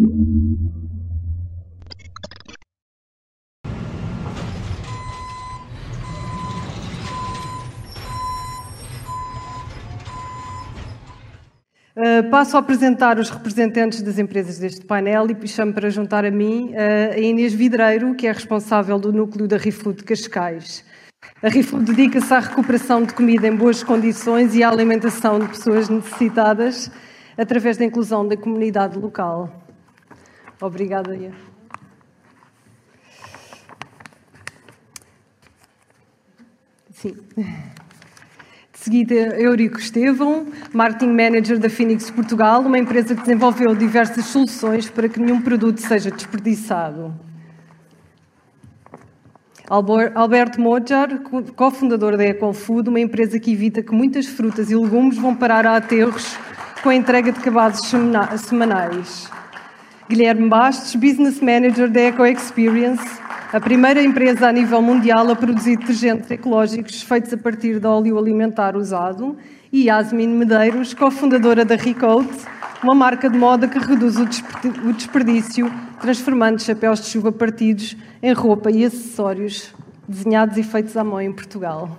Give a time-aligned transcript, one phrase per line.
[0.00, 1.10] Uh,
[12.30, 16.70] passo a apresentar os representantes das empresas deste painel e chamo para juntar a mim
[16.74, 20.84] uh, a Inês Vidreiro, que é responsável do núcleo da ReFood Cascais.
[21.42, 25.88] A ReFood dedica-se à recuperação de comida em boas condições e à alimentação de pessoas
[25.88, 26.88] necessitadas
[27.36, 29.67] através da inclusão da comunidade local.
[30.60, 31.32] Obrigada, Ian.
[36.90, 37.16] Sim.
[38.72, 44.90] De seguida, Eurico Estevão, Marketing Manager da Phoenix Portugal, uma empresa que desenvolveu diversas soluções
[44.90, 47.14] para que nenhum produto seja desperdiçado.
[49.68, 51.20] Alberto Mojar,
[51.54, 55.76] cofundador da Ecofood, uma empresa que evita que muitas frutas e legumes vão parar a
[55.76, 56.36] aterros
[56.82, 57.86] com a entrega de cabazes
[58.38, 59.30] semanais.
[60.08, 63.04] Guilherme Bastos, Business Manager da Eco Experience,
[63.52, 68.18] a primeira empresa a nível mundial a produzir detergentes ecológicos feitos a partir de óleo
[68.18, 69.36] alimentar usado,
[69.70, 72.30] e Yasmin Medeiros, cofundadora da Recode,
[72.82, 74.24] uma marca de moda que reduz o
[74.94, 79.74] desperdício, transformando chapéus de chuva partidos em roupa e acessórios
[80.08, 81.98] desenhados e feitos à mão em Portugal.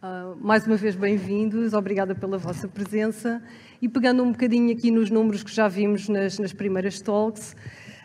[0.00, 3.42] Uh, mais uma vez, bem-vindos, obrigada pela vossa presença.
[3.82, 7.56] E pegando um bocadinho aqui nos números que já vimos nas, nas primeiras talks,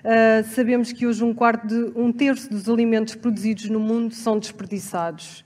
[0.03, 4.39] uh, sabemos que hoje um quarto de, um terço dos alimentos produzidos no mundo são
[4.39, 5.45] desperdiçados.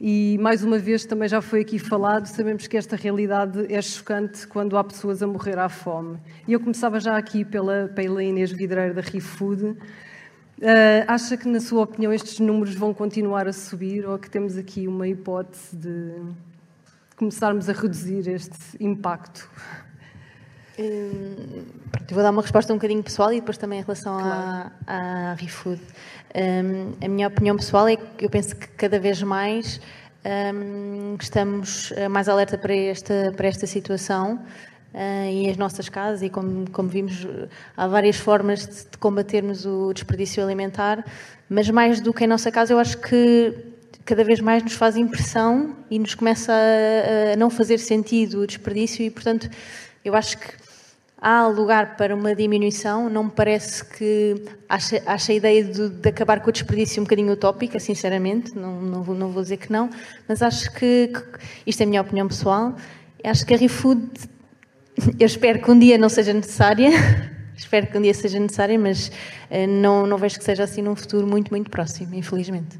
[0.00, 4.46] E mais uma vez também já foi aqui falado, sabemos que esta realidade é chocante
[4.46, 6.18] quando há pessoas a morrer à fome.
[6.46, 9.76] E eu começava já aqui pela, pela Inês Vidreira da ReFood.
[10.60, 14.58] Uh, acha que, na sua opinião, estes números vão continuar a subir ou que temos
[14.58, 16.12] aqui uma hipótese de
[17.16, 19.48] começarmos a reduzir este impacto?
[20.78, 21.64] Hum,
[22.10, 24.70] vou dar uma resposta um bocadinho pessoal e depois também em relação claro.
[24.86, 25.80] à, à ReFood.
[26.34, 29.80] Um, a minha opinião pessoal é que eu penso que cada vez mais
[30.54, 34.38] um, estamos mais alerta para esta, para esta situação
[34.92, 37.26] Uh, e as nossas casas, e como, como vimos,
[37.76, 41.04] há várias formas de, de, combatermos o desperdício alimentar,
[41.48, 43.54] mas mais do que em nossa casa, eu acho que
[44.04, 48.46] cada vez mais nos faz impressão e nos começa a, a não fazer sentido o
[48.46, 49.48] desperdício, e portanto,
[50.04, 50.48] eu acho que
[51.20, 53.10] há lugar para uma diminuição.
[53.10, 54.42] Não me parece que.
[54.68, 58.80] Acho, acho a ideia de, de, acabar com o desperdício um bocadinho utópica, sinceramente, não,
[58.80, 59.90] não, vou, não vou dizer que não,
[60.26, 61.22] mas acho que, que
[61.66, 62.74] isto é a minha opinião pessoal.
[63.22, 64.08] Acho que a ReFood
[65.18, 66.90] eu espero que um dia não seja necessária,
[67.56, 70.96] espero que um dia seja necessária, mas uh, não, não vejo que seja assim num
[70.96, 72.78] futuro muito, muito próximo, infelizmente.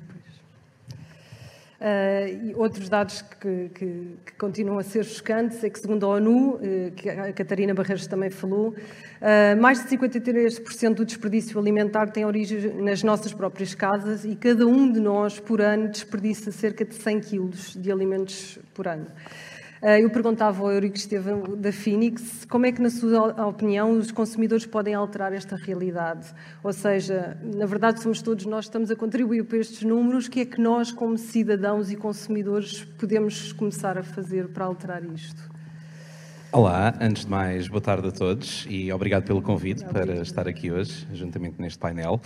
[1.80, 6.10] Uh, e outros dados que, que, que, continuam a ser chocantes é que, segundo a
[6.10, 12.08] ONU, uh, que a Catarina Barreiros também falou, uh, mais de 53% do desperdício alimentar
[12.08, 16.84] tem origem nas nossas próprias casas e cada um de nós, por ano, desperdiça cerca
[16.84, 19.06] de 100 quilos de alimentos por ano.
[19.82, 24.12] Eh, eu perguntava ao Eurico Estevam da Phoenix como é que, na sua opinião, os
[24.12, 26.34] consumidores podem alterar esta realidade.
[26.62, 30.26] Ou seja, na verdade, somos todos nós que estamos a contribuir para estes números.
[30.26, 35.02] O que é que nós, como cidadãos e consumidores, podemos começar a fazer para alterar
[35.02, 35.59] isto?
[36.52, 40.68] Olá, antes de mais, boa tarde a todos e obrigado pelo convite para estar aqui
[40.72, 42.20] hoje, juntamente neste painel.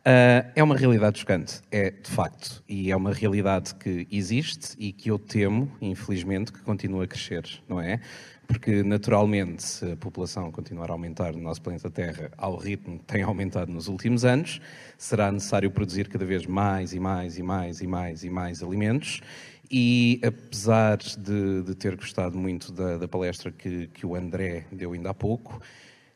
[0.00, 4.92] Uh, é uma realidade chocante, é de facto, e é uma realidade que existe e
[4.92, 8.00] que eu temo, infelizmente, que continua a crescer, não é?
[8.46, 13.04] Porque, naturalmente, se a população continuar a aumentar no nosso planeta Terra ao ritmo que
[13.06, 14.60] tem aumentado nos últimos anos,
[14.98, 19.22] será necessário produzir cada vez mais e mais e mais e mais e mais alimentos.
[19.70, 24.92] E apesar de, de ter gostado muito da, da palestra que, que o André deu
[24.92, 25.60] ainda há pouco,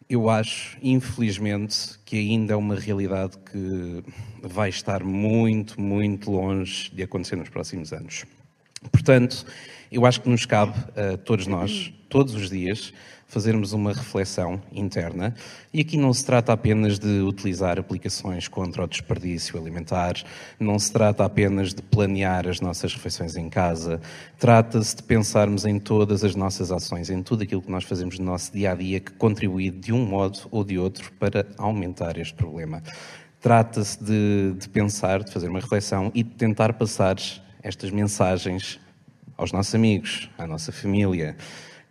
[0.09, 4.05] eu acho, infelizmente, que ainda é uma realidade que
[4.43, 8.25] vai estar muito, muito longe de acontecer nos próximos anos.
[8.91, 9.47] Portanto,
[9.91, 12.93] eu acho que nos cabe a todos nós, todos os dias,
[13.35, 15.35] fazermos uma reflexão interna.
[15.73, 20.15] E aqui não se trata apenas de utilizar aplicações contra o desperdício alimentar,
[20.61, 24.01] não se trata apenas de planear as nossas refeições em casa,
[24.39, 28.25] trata-se de pensarmos em todas as nossas ações, em tudo aquilo que nós fazemos no
[28.25, 32.35] nosso dia a dia que contribui de um modo ou de outro para aumentar este
[32.35, 32.83] problema.
[33.41, 37.17] Trata-se de, de pensar, de fazer uma reflexão e de tentar passar
[37.63, 38.79] estas mensagens
[39.37, 41.37] aos nossos amigos, à nossa família,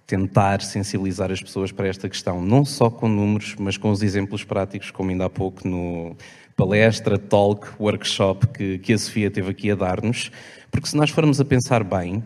[0.05, 4.43] tentar sensibilizar as pessoas para esta questão, não só com números, mas com os exemplos
[4.43, 6.15] práticos, como ainda há pouco no,
[6.55, 10.31] palestra, talk, workshop que, que a Sofia teve aqui a dar-nos,
[10.71, 12.23] porque se nós formos a pensar bem,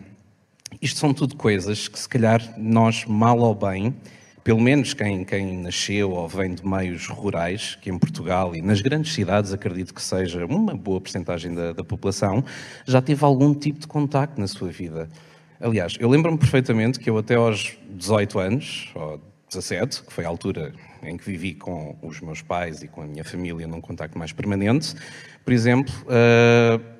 [0.82, 3.94] isto são tudo coisas que, se calhar, nós, mal ou bem,
[4.42, 8.80] pelo menos quem, quem nasceu ou vem de meios rurais, que em Portugal e nas
[8.80, 12.44] grandes cidades, acredito que seja uma boa porcentagem da, da população,
[12.86, 15.08] já teve algum tipo de contacto na sua vida.
[15.60, 20.28] Aliás, eu lembro-me perfeitamente que eu até aos 18 anos, ou 17, que foi a
[20.28, 24.18] altura em que vivi com os meus pais e com a minha família num contacto
[24.18, 24.94] mais permanente,
[25.44, 26.97] por exemplo, uh,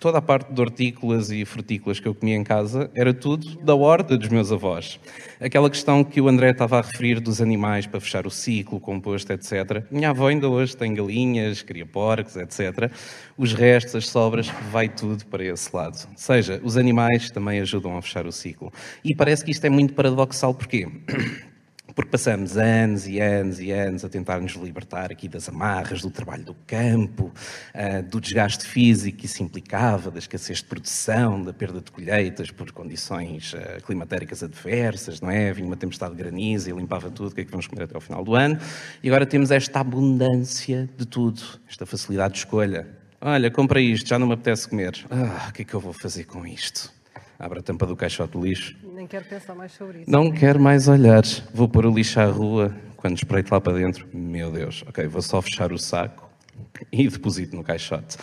[0.00, 3.74] toda a parte de hortícolas e frutícolas que eu comia em casa era tudo da
[3.74, 4.98] horta dos meus avós.
[5.40, 9.32] Aquela questão que o André estava a referir dos animais para fechar o ciclo, composto,
[9.32, 9.84] etc.
[9.90, 12.90] Minha avó ainda hoje tem galinhas, cria porcos, etc.
[13.36, 15.96] Os restos, as sobras, vai tudo para esse lado.
[16.10, 18.72] Ou seja, os animais também ajudam a fechar o ciclo.
[19.04, 20.86] E parece que isto é muito paradoxal, porquê?
[21.98, 26.12] porque passamos anos e anos e anos a tentar nos libertar aqui das amarras, do
[26.12, 27.32] trabalho do campo,
[27.74, 32.52] uh, do desgaste físico que isso implicava, da escassez de produção, da perda de colheitas
[32.52, 35.52] por condições uh, climatéricas adversas, não é?
[35.52, 37.96] Vinha uma tempestade de granizo e limpava tudo, o que é que vamos comer até
[37.96, 38.60] ao final do ano?
[39.02, 42.86] E agora temos esta abundância de tudo, esta facilidade de escolha.
[43.20, 45.04] Olha, comprei isto, já não me apetece comer.
[45.10, 46.96] Ah, o que é que eu vou fazer com isto?
[47.38, 48.76] Abre a tampa do caixote do lixo.
[48.94, 50.10] Nem quero pensar mais sobre isso.
[50.10, 51.22] Não quero mais olhar.
[51.54, 52.74] Vou pôr o lixo à rua.
[52.96, 56.28] Quando espreito lá para dentro, meu Deus, ok, vou só fechar o saco
[56.92, 58.16] e deposito no caixote.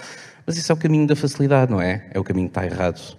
[0.46, 2.10] Mas isso é o caminho da facilidade, não é?
[2.14, 3.18] É o caminho que está errado.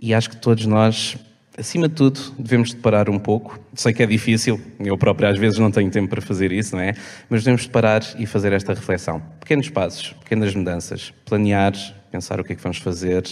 [0.00, 1.16] E acho que todos nós,
[1.56, 3.60] acima de tudo, devemos parar um pouco.
[3.74, 6.82] Sei que é difícil, eu próprio às vezes não tenho tempo para fazer isso, não
[6.82, 6.94] é?
[7.30, 9.22] Mas devemos parar e fazer esta reflexão.
[9.38, 11.12] Pequenos passos, pequenas mudanças.
[11.24, 11.74] Planear,
[12.10, 13.22] pensar o que é que vamos fazer,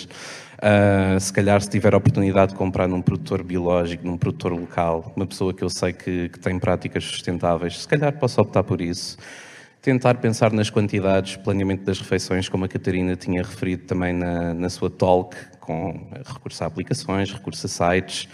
[0.57, 5.13] Uh, se calhar, se tiver a oportunidade de comprar num produtor biológico, num produtor local,
[5.15, 8.81] uma pessoa que eu sei que, que tem práticas sustentáveis, se calhar posso optar por
[8.81, 9.19] isso.
[9.83, 14.71] Tentar pensar nas quantidades, planeamento das refeições, como a Catarina tinha referido também na, na
[14.71, 18.29] sua talk, com recurso a aplicações, recurso a sites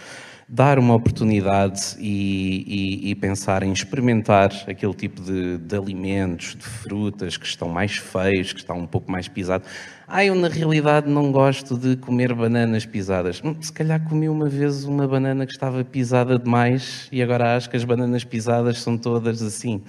[0.47, 6.63] dar uma oportunidade e, e, e, pensar em experimentar aquele tipo de, de, alimentos, de
[6.63, 9.67] frutas que estão mais feios, que estão um pouco mais pisados.
[10.15, 13.41] Ah, eu na realidade não gosto de comer bananas pisadas.
[13.43, 17.67] Hum, se calhar comi uma vez uma banana que estava pisada demais e agora acho
[17.67, 19.81] que as bananas pisadas são todas assim.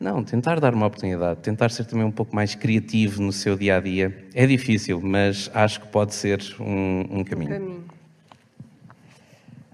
[0.00, 3.76] Não, tentar dar uma oportunidade, tentar ser também um pouco mais criativo no seu dia
[3.76, 4.26] a dia.
[4.34, 7.50] É difícil, mas acho que pode ser um, um caminho.
[7.50, 7.97] Um caminho.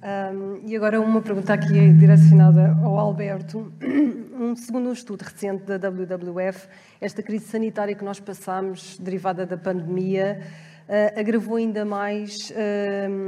[0.04, 3.72] Um, e agora uma pergunta aqui direcionada ao Alberto.
[4.34, 6.66] Um, segundo estudo recente da WWF,
[7.00, 10.40] esta crise sanitária que nós passamos, derivada da pandemia,
[10.88, 12.54] uh, agravou ainda mais uh,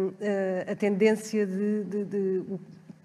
[0.08, 2.42] uh, a tendência de, de, de,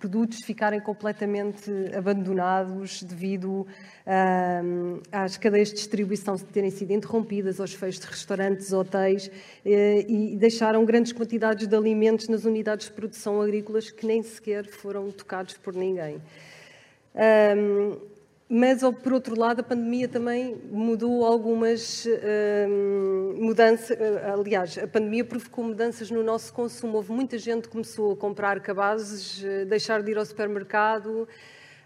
[0.01, 7.99] produtos ficarem completamente abandonados devido uh, às cadeias de distribuição terem sido interrompidas, aos feios
[7.99, 9.31] de restaurantes, hotéis, uh,
[9.63, 15.11] e deixaram grandes quantidades de alimentos nas unidades de produção agrícolas que nem sequer foram
[15.11, 16.19] tocados por ninguém.
[17.13, 18.10] Um,
[18.53, 23.97] mas, por outro lado, a pandemia também mudou algumas uh, mudanças.
[23.97, 26.97] Uh, aliás, a pandemia provocou mudanças no nosso consumo.
[26.97, 31.29] Houve muita gente que começou a comprar cabazes, uh, deixar de ir ao supermercado.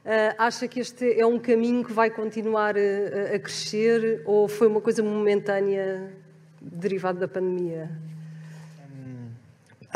[0.03, 4.79] Eh, acha que este é um caminho que vai continuar a crescer ou foi uma
[4.79, 6.13] coisa momentânea
[6.61, 7.89] derivada da pandemia?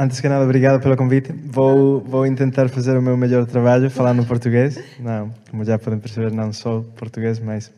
[0.02, 1.34] Antes que nada, obrigado pelo convite.
[1.48, 4.82] Vou, vou tentar fazer o meu melhor trabalho falando português.
[4.98, 7.70] Não, como já podem perceber, não sou português, mas.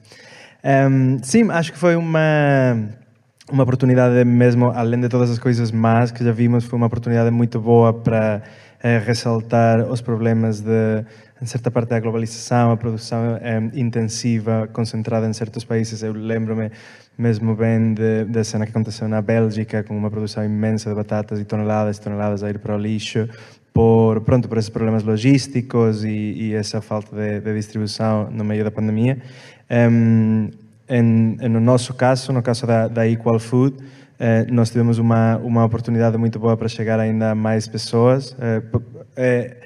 [0.63, 2.77] Um, sim, acho que foi uma,
[3.51, 7.31] uma oportunidade mesmo, além de todas as coisas más que já vimos, foi uma oportunidade
[7.31, 8.43] muito boa para
[8.83, 11.03] eh, ressaltar os problemas de,
[11.41, 16.03] em certa parte da globalização, a produção eh, intensiva, concentrada em certos países.
[16.03, 16.71] Eu lembro-me
[17.17, 17.95] mesmo bem
[18.27, 22.01] da cena que aconteceu na Bélgica, com uma produção imensa de batatas e toneladas e
[22.01, 23.27] toneladas a ir para o lixo,
[23.73, 28.63] por, pronto, por esses problemas logísticos e, e essa falta de, de, distribuição no meio
[28.63, 29.17] da pandemia.
[29.69, 30.49] Um,
[30.89, 33.77] em, no nosso caso, no caso da, da Equal Food,
[34.19, 38.35] eh, nós tivemos uma, uma oportunidade muito boa para chegar ainda a mais pessoas.
[38.39, 38.61] Eh,
[39.15, 39.57] eh,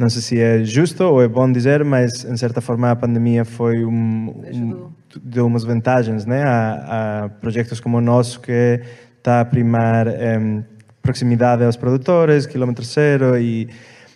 [0.00, 3.44] não sei se é justo ou é bom dizer, mas em certa forma a pandemia
[3.44, 4.90] foi um, um
[5.22, 8.80] deu umas vantagens né, a, a, projetos como o nosso que
[9.18, 10.64] está a primar um,
[11.02, 13.68] proximidade aos produtores, quilômetro zero e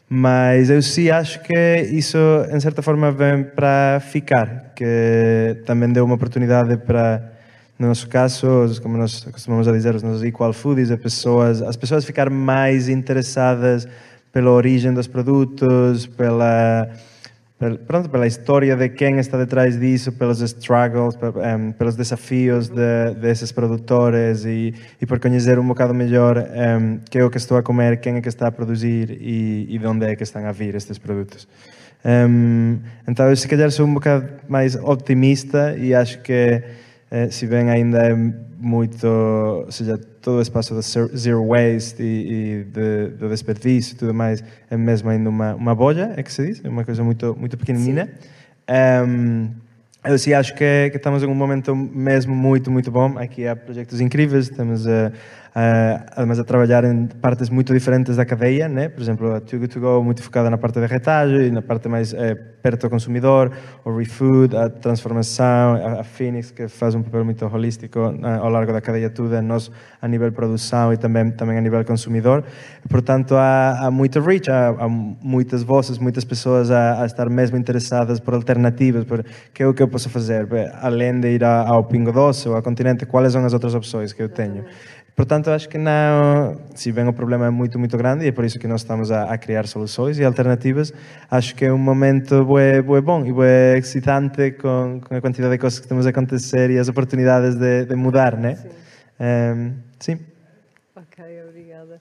[0.09, 2.19] mas eu sim acho que isso
[2.51, 7.31] em certa forma vem para ficar, que também deu uma oportunidade para
[7.79, 8.47] no nosso caso,
[8.81, 12.89] como nós costumamos a dizer, os nossos equal foodies, as pessoas, as pessoas ficar mais
[12.89, 13.87] interessadas
[14.35, 16.91] pela origem dos produtos, pela
[17.87, 21.17] pronto, pela história de quem está detrás disso, pelos struggles,
[21.79, 27.25] pelos desafios de, desses produtores e, e por conhecer um bocado melhor um, que é
[27.25, 30.05] o que estou a comer, quem é que está a produzir e, e de onde
[30.05, 31.49] é que estão a vir estes produtos.
[32.05, 36.63] Um, então, eu se calhar sou um bocado mais optimista e acho que,
[37.15, 38.13] eh, se bem ainda é
[38.59, 43.97] muito, ou seja, todo o espaço de zero waste e, e de, de desperdício e
[43.97, 47.05] tudo mais é mesmo ainda uma, uma bolha, é que se diz, é uma coisa
[47.05, 48.09] muito, muito pequenina.
[49.07, 49.49] Um,
[50.05, 53.17] eu sim acho que, que, estamos em um momento mesmo muito, muito bom.
[53.17, 55.13] Aqui há projetos incríveis, temos uh,
[55.55, 58.89] uh, además a trabalhar em partes muito diferentes da cadeia, né?
[58.89, 61.89] por exemplo, a Too Good To Go muito focada na parte de retagem, na parte
[61.89, 63.53] mais eh, perto do consumidor,
[63.85, 68.51] o ReFood, a transformação, a, a Phoenix, que faz um papel muito holístico uh, ao
[68.51, 69.71] largo da cadeia toda, nós
[70.01, 72.45] a nível produção e também, também a nível consumidor.
[72.89, 78.19] Portanto, há, há muito reach, há, muitas vozes, muitas pessoas a, a, estar mesmo interessadas
[78.19, 80.49] por alternativas, por que é o que eu posso fazer,
[80.81, 84.23] além de ir ao Pingo Doce ou ao continente, quais são as outras opções que
[84.23, 84.65] eu tenho.
[85.17, 88.45] Portanto, acho que não, se bem o problema é muito, muito grande e é por
[88.45, 90.93] isso que nós estamos a, a criar soluções e alternativas,
[91.31, 95.53] acho que é um momento bué, bué bom e bué excitante com, com a quantidade
[95.53, 98.57] de coisas que temos a acontecer e as oportunidades de, de mudar, né?
[98.57, 98.69] Sim.
[99.21, 100.19] Um, sim.
[100.97, 102.01] Ok, obrigada.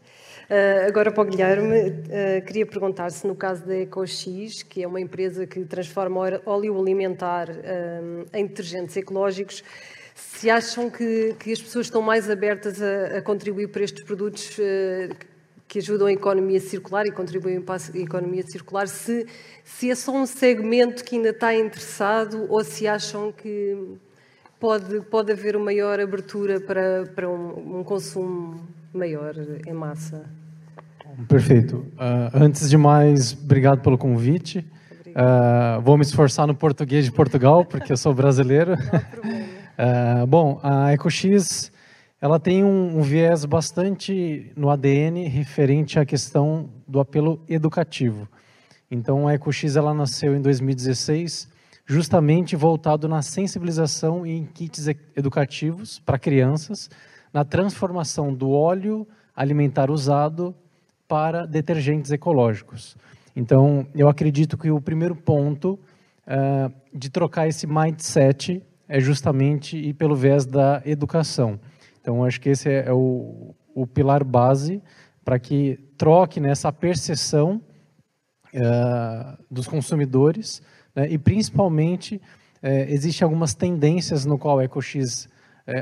[0.50, 4.88] Uh, agora para o Guilherme, uh, queria perguntar se no caso da EcoX, que é
[4.88, 9.64] uma empresa que transforma óleo alimentar uh, em detergentes ecológicos,
[10.16, 14.58] se acham que, que as pessoas estão mais abertas a, a contribuir para estes produtos
[14.58, 15.16] uh,
[15.68, 19.26] que ajudam a economia circular e contribuem para a economia circular, se,
[19.64, 23.98] se é só um segmento que ainda está interessado ou se acham que
[24.60, 29.34] pode, pode haver uma maior abertura para, para um, um consumo maior
[29.66, 30.26] em massa.
[31.28, 31.78] Perfeito.
[31.78, 34.60] Uh, antes de mais, obrigado pelo convite.
[35.08, 38.74] Uh, vou me esforçar no português de Portugal, porque eu sou brasileiro.
[38.76, 41.72] Não Uh, bom, a EcoX
[42.22, 48.30] ela tem um, um, viés bastante no ADN referente à questão do apelo educativo.
[48.90, 51.50] Então, a EcoX ela nasceu em 2016,
[51.86, 56.90] justamente voltado na sensibilização em kits educativos para crianças,
[57.34, 60.56] na transformação do óleo alimentar usado
[61.08, 62.96] para detergentes ecológicos.
[63.36, 65.80] Então, eu acredito que o primeiro ponto
[66.28, 71.60] uh, de trocar esse mindset é justamente ir pelo viés da educação.
[72.02, 74.82] Então, acho que esse é, é o, o pilar base
[75.24, 77.62] para que troque nessa percepção
[78.54, 80.62] uh, dos consumidores
[80.96, 82.18] né, e, principalmente,
[82.62, 85.30] uh, existem algumas tendências no qual a EcoX uh,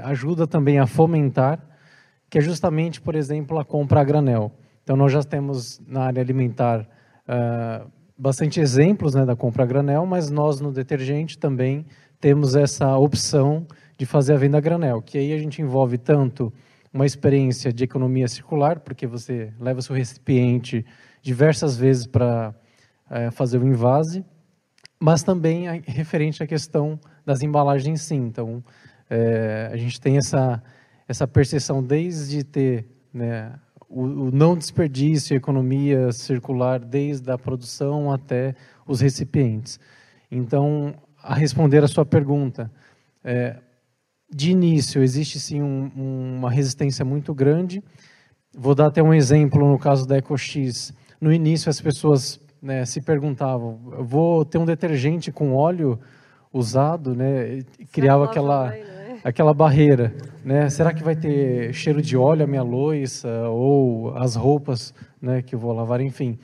[0.04, 1.60] ajuda também a fomentar,
[2.30, 4.52] que é justamente, por exemplo, a compra a granel.
[4.84, 6.88] Então, nós já temos na área alimentar
[8.18, 11.86] bastante exemplos né, da compra a granel, mas nós no detergente também
[12.22, 13.66] temos essa opção
[13.98, 16.54] de fazer a venda a granel, que aí a gente envolve tanto
[16.94, 20.86] uma experiência de economia circular, porque você leva seu recipiente
[21.22, 22.54] diversas vezes para
[23.10, 24.24] é, fazer o invase,
[25.00, 28.18] mas também a, referente à questão das embalagens sim.
[28.18, 28.64] Então,
[29.10, 30.62] é, a gente tem essa,
[31.08, 33.52] essa percepção desde ter né,
[33.90, 38.54] o, o não desperdício, economia circular, desde a produção até
[38.86, 39.80] os recipientes.
[40.30, 42.72] Então, a responder a sua pergunta.
[43.24, 43.58] É,
[44.34, 45.92] de início, existe sim um,
[46.38, 47.84] uma resistência muito grande.
[48.58, 50.94] Vou dar até um exemplo no caso da EcoX.
[51.20, 56.00] No início, as pessoas né, se perguntavam: vou ter um detergente com óleo
[56.54, 57.64] usado, né?
[57.92, 59.20] Criava aquela, vai, é?
[59.24, 60.14] aquela barreira.
[60.44, 60.70] Né?
[60.70, 65.56] Será que vai ter cheiro de óleo a minha louça ou as roupas né, que
[65.56, 66.02] eu vou lavar?
[66.02, 66.38] Enfim.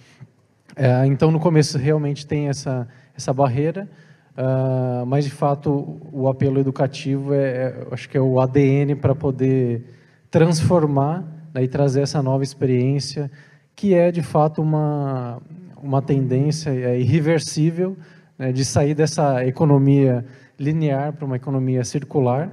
[0.75, 3.89] É, então, no começo, realmente tem essa, essa barreira.
[4.37, 9.15] Uh, mas de fato o apelo educativo é, é acho que é o ADN para
[9.15, 9.83] poder
[10.29, 13.31] transformar né, e trazer essa nova experiência
[13.75, 15.41] que é de fato uma
[15.81, 17.97] uma tendência é, irreversível
[18.37, 20.25] né, de sair dessa economia
[20.59, 22.51] linear para uma economia circular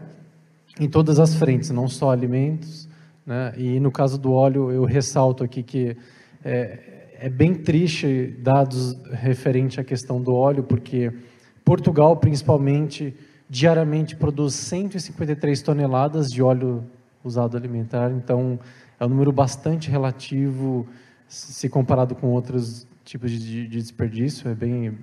[0.79, 2.89] em todas as frentes, não só alimentos.
[3.25, 5.97] Né, e no caso do óleo, eu ressalto aqui que
[6.45, 11.13] é, é bem triste dados referente à questão do óleo, porque
[11.65, 13.15] Portugal, principalmente,
[13.49, 16.85] diariamente produz 153 toneladas de óleo
[17.23, 18.59] usado alimentar, então
[19.01, 20.87] é um número bastante relativo
[21.27, 24.99] se comparado com outros tipos de, de desperdício, é bem,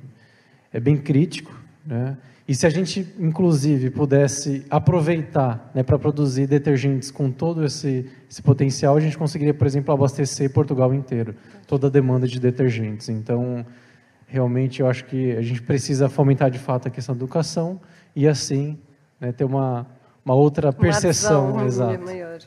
[0.72, 1.54] é bem crítico.
[1.86, 2.18] Né?
[2.48, 8.42] E se a gente, inclusive, pudesse aproveitar né, para produzir detergentes com todo esse, esse
[8.42, 11.36] potencial, a gente conseguiria, por exemplo, abastecer Portugal inteiro,
[11.68, 13.10] toda a demanda de detergentes.
[13.10, 13.66] Então,
[14.32, 17.82] realmente eu acho que a gente precisa fomentar de fato a questão da educação
[18.16, 18.80] e assim
[19.20, 19.86] né, ter uma,
[20.24, 21.52] uma outra percepção.
[21.52, 22.02] Uma exato.
[22.02, 22.40] maior.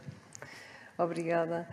[0.97, 1.69] Obrigada.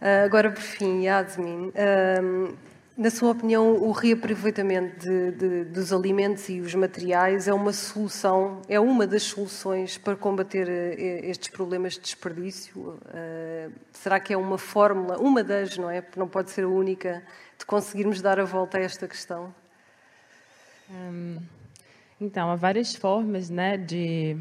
[0.00, 2.56] Uh, agora, por fim, Yasmin, uh,
[2.96, 8.60] na sua opinião, o reaproveitamento de, de, dos alimentos e os materiais é uma solução,
[8.68, 12.76] é uma das soluções para combater eh, estes problemas de desperdício?
[12.76, 16.04] Uh, será que é uma fórmula, uma das, não é?
[16.16, 17.22] Não pode ser a única,
[17.58, 19.52] de conseguirmos dar a volta a esta questão?
[20.90, 21.38] Um,
[22.20, 24.36] então, há várias formas né, de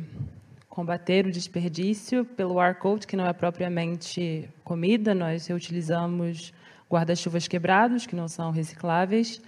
[0.69, 6.53] combater o desperdício pelo R-Code, que não é propriamente comida, nós reutilizamos
[6.89, 9.41] guarda-chuvas quebrados, que não são recicláveis.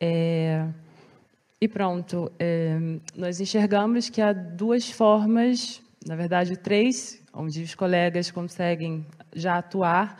[0.00, 0.66] É,
[1.60, 2.76] e pronto, é,
[3.14, 10.18] nós enxergamos que há duas formas, na verdade três, onde os colegas conseguem já atuar,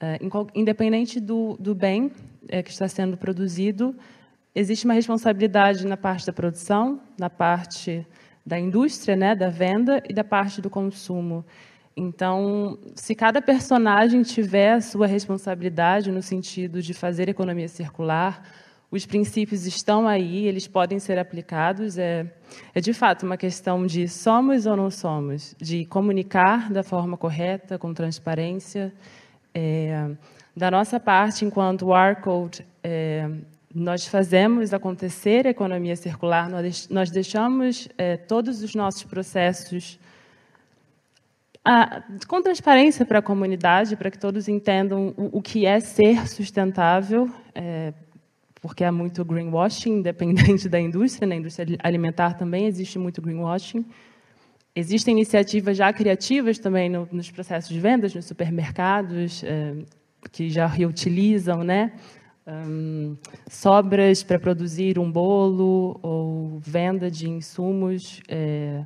[0.00, 0.18] é,
[0.54, 2.10] independente do, do bem
[2.48, 3.96] é, que está sendo produzido,
[4.54, 8.06] existe uma responsabilidade na parte da produção, na parte
[8.44, 11.44] da indústria, né, da venda e da parte do consumo.
[11.96, 18.42] Então, se cada personagem tiver a sua responsabilidade no sentido de fazer economia circular,
[18.90, 21.98] os princípios estão aí, eles podem ser aplicados.
[21.98, 22.26] É,
[22.74, 27.78] é de fato uma questão de somos ou não somos, de comunicar da forma correta,
[27.78, 28.92] com transparência.
[29.52, 30.10] É,
[30.58, 33.30] da nossa parte, enquanto Arcode, é,
[33.72, 36.50] nós fazemos acontecer a economia circular,
[36.90, 39.98] nós, deixamos é, todos os nossos processos
[42.26, 47.30] com transparência para a comunidade, para que todos entendam o, o que é ser sustentável,
[47.54, 47.92] é,
[48.60, 53.84] porque há muito greenwashing, independente da indústria, na indústria alimentar também existe muito greenwashing.
[54.74, 59.74] Existem iniciativas já criativas também no, nos processos de vendas, nos supermercados, é,
[60.32, 61.92] que já reutilizam né,
[62.46, 63.16] um,
[63.48, 68.84] sobras para produzir um bolo ou venda de insumos é,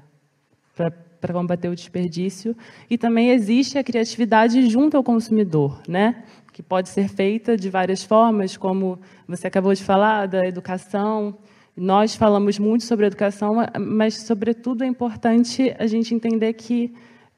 [0.75, 2.57] para combater o desperdício.
[2.91, 6.25] E também existe a criatividade junto ao consumidor, né?
[6.53, 11.39] que pode ser feita de várias formas, como você acabou de falar, da educação.
[11.75, 16.93] Nós falamos muito sobre educação, mas, sobretudo, é importante a gente entender que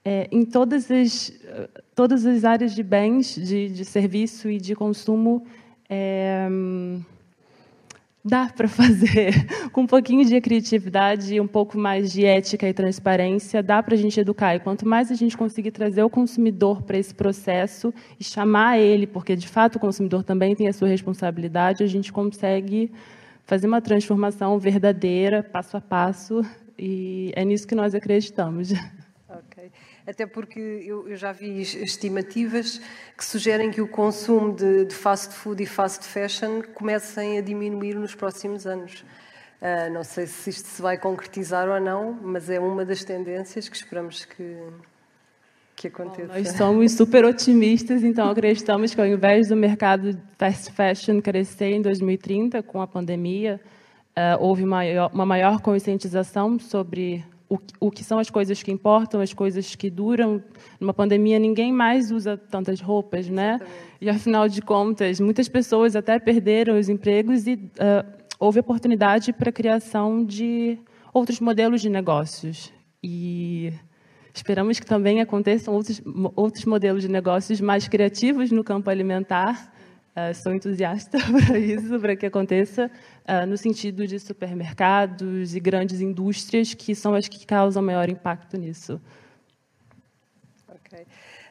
[0.05, 1.33] é, em todas as,
[1.95, 5.47] todas as áreas de bens, de, de serviço e de consumo,
[5.89, 6.49] é,
[8.25, 9.33] dá para fazer
[9.71, 13.99] com um pouquinho de criatividade, um pouco mais de ética e transparência, dá para a
[13.99, 14.55] gente educar.
[14.55, 19.07] E quanto mais a gente conseguir trazer o consumidor para esse processo e chamar ele,
[19.07, 22.91] porque de fato o consumidor também tem a sua responsabilidade, a gente consegue
[23.45, 26.43] fazer uma transformação verdadeira, passo a passo,
[26.79, 28.73] e é nisso que nós acreditamos.
[30.07, 32.79] Até porque eu, eu, já vi estimativas
[33.17, 37.95] que sugerem que o consumo de, de, fast food e fast fashion comecem a diminuir
[37.95, 39.03] nos próximos anos.
[39.63, 43.67] Uh, não sei se isto se vai concretizar ou não, mas é uma das tendências
[43.67, 44.59] que esperamos que,
[45.75, 46.35] que aconteça.
[46.35, 51.19] Bom, nós somos super otimistas, então acreditamos que ao invés do mercado de fast fashion
[51.23, 53.59] crescer em 2030 com a pandemia,
[54.11, 59.21] uh, houve maior, uma maior conscientização sobre o, o que são as coisas que importam,
[59.21, 60.43] as coisas que duram.
[60.81, 63.55] Numa pandemia, ninguém mais usa tantas roupas, né?
[63.55, 63.95] Exatamente.
[64.01, 69.51] E, afinal de contas, muitas pessoas até perderam os empregos e uh, houve oportunidade para
[69.51, 70.79] a criação de
[71.13, 72.73] outros modelos de negócios.
[73.03, 73.73] E
[74.35, 76.03] esperamos que também aconteçam outros,
[76.35, 79.73] outros modelos de negócios mais criativos no campo alimentar,
[80.17, 82.89] Uh, sou entusiasta para isso, para que aconteça,
[83.29, 88.57] uh, no sentido de supermercados e grandes indústrias, que são as que causam maior impacto
[88.57, 89.01] nisso.
[90.69, 91.05] Ok.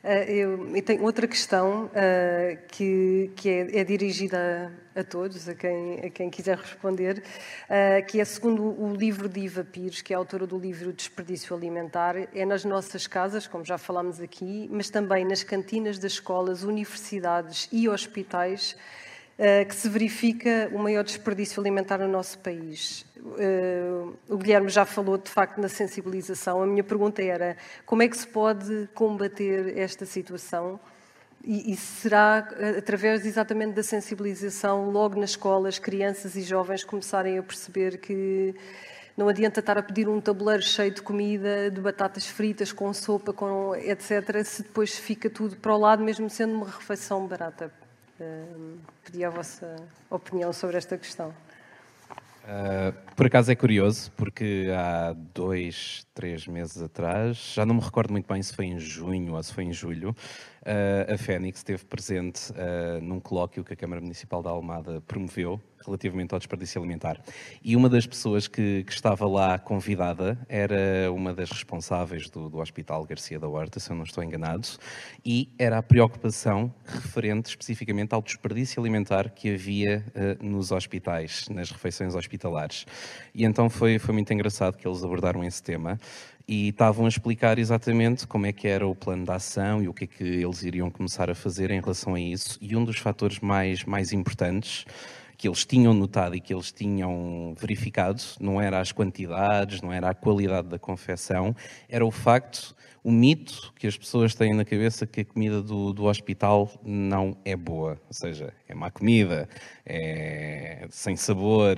[0.04, 5.48] Uh, eu, eu, tenho outra questão uh, que, que é, é, dirigida a, a, todos,
[5.48, 7.24] a quem, a quem quiser responder,
[7.70, 11.56] uh, que é segundo o livro de Iva Pires, que é autora do livro Desperdício
[11.56, 16.63] Alimentar, é nas nossas casas, como já falámos aqui, mas também nas cantinas das escolas,
[16.63, 18.76] universidades e hospitais,
[19.67, 23.06] que se verifica o maior desperdício alimentar no nosso país.
[23.17, 26.62] Uh, o Guilherme já falou de facto na sensibilização.
[26.62, 30.80] A minha pergunta era como é que se pode combater esta situação?
[31.43, 37.43] E, e será através exatamente da sensibilização, logo nas escolas, crianças e jovens começarem a
[37.43, 38.56] perceber que
[39.17, 43.34] não adianta estar a pedir um tabuleiro cheio de comida, de batatas fritas, com sopa,
[43.34, 47.83] com etc., se depois fica tudo para o lado, mesmo sendo uma refeição barata.
[48.19, 49.76] Uh, pedi a vossa
[50.10, 51.34] opinião sobre esta questão.
[52.43, 58.12] Uh, por acaso é curioso, porque há dois, três meses atrás, já não me recordo
[58.12, 60.13] muito bem se foi em junho ou se foi em julho,
[61.12, 66.34] a Fênix esteve presente uh, num colóquio que a Câmara Municipal da Almada promoveu relativamente
[66.34, 67.21] ao desperdício alimentar.
[67.63, 72.60] E uma das pessoas que, que estava lá convidada era uma das responsáveis do, do,
[72.60, 74.67] Hospital Garcia da Horta, se eu não estou enganado,
[75.26, 81.69] e era a preocupação referente especificamente ao desperdício alimentar que havia uh, nos hospitais, nas
[81.69, 82.86] refeições hospitalares.
[83.34, 85.99] E então foi, foi muito engraçado que eles abordaram esse tema
[86.47, 89.93] e estavam a explicar exatamente como é que era o plano de ação e o
[89.93, 92.58] que é que eles iriam começar a fazer em relação a isso.
[92.62, 94.86] E um dos fatores mais, mais importantes
[95.38, 100.10] que eles tinham notado e que eles tinham verificado não era as quantidades, não era
[100.10, 101.56] a qualidade da confecção,
[101.89, 105.92] era o facto o mito que as pessoas têm na cabeça que a comida do,
[105.92, 109.50] do hospital não é boa, ou seja, é má comida,
[109.86, 111.76] é sem sabor,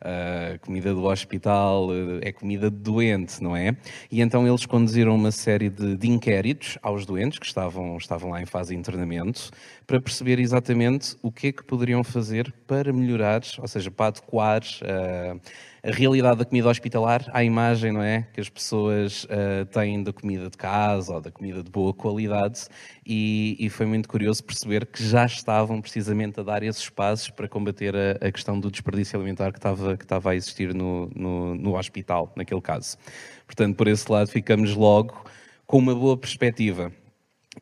[0.00, 1.88] a comida do hospital
[2.22, 3.76] é comida de doente, não é?
[4.10, 8.40] E então eles conduziram uma série de, de inquéritos aos doentes que estavam, estavam lá
[8.40, 9.50] em fase de internamento
[9.86, 14.62] para perceber exatamente o que é que poderiam fazer para melhorar, ou seja, para adequar.
[14.62, 15.40] Uh,
[15.84, 20.12] a realidade da comida hospitalar à imagem não é, que as pessoas uh, têm da
[20.12, 22.66] comida de casa ou da comida de boa qualidade
[23.04, 27.48] e, e, foi muito curioso perceber que já estavam precisamente a dar esses passos para
[27.48, 31.56] combater a, a questão do desperdício alimentar que estava, que estava a existir no, no,
[31.56, 32.96] no hospital, naquele caso.
[33.44, 35.24] Portanto, por esse lado ficamos logo
[35.66, 36.92] com uma boa perspectiva.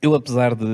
[0.02, 0.66] Eu, apesar de,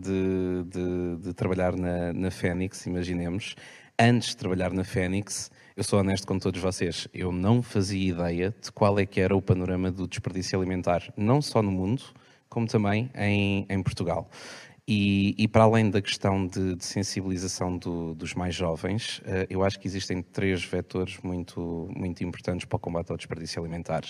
[0.00, 3.54] de, de, de trabalhar na, na Fênix, imaginemos,
[3.98, 8.54] antes de trabalhar na Fênix, eu sou honesto com todos vocês, eu não fazia ideia
[8.62, 12.02] de qual é que era o panorama do desperdício alimentar, não só no mundo,
[12.48, 14.26] como também em, em Portugal.
[14.88, 19.64] E, e, para além da questão de, de sensibilização do, dos mais jovens, uh, eu
[19.64, 24.04] acho que existem três vetores muito, muito importantes para o combate ao desperdício alimentar,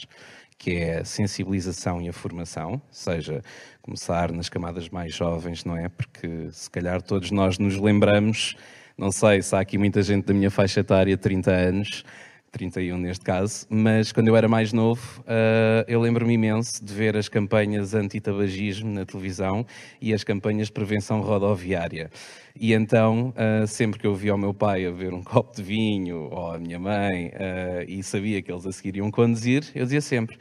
[0.59, 3.43] que é a sensibilização e a formação, ou seja,
[3.81, 5.89] começar nas camadas mais jovens, não é?
[5.89, 8.55] Porque se calhar todos nós nos lembramos
[8.99, 12.05] não sei se há aqui muita gente da minha faixa etária, 30 anos,
[12.51, 17.15] 31 neste caso, mas quando eu era mais novo, uh, eu lembro-me imenso de ver
[17.17, 19.67] as campanhas anti-tabagismo na televisão
[20.01, 22.11] e as campanhas de prevenção rodoviária.
[22.59, 25.63] E então, uh, sempre que eu via o meu pai a ver um copo de
[25.63, 29.85] vinho, ou a minha mãe, uh, e sabia que eles a seguir iam conduzir, eu
[29.85, 30.39] dizia sempre: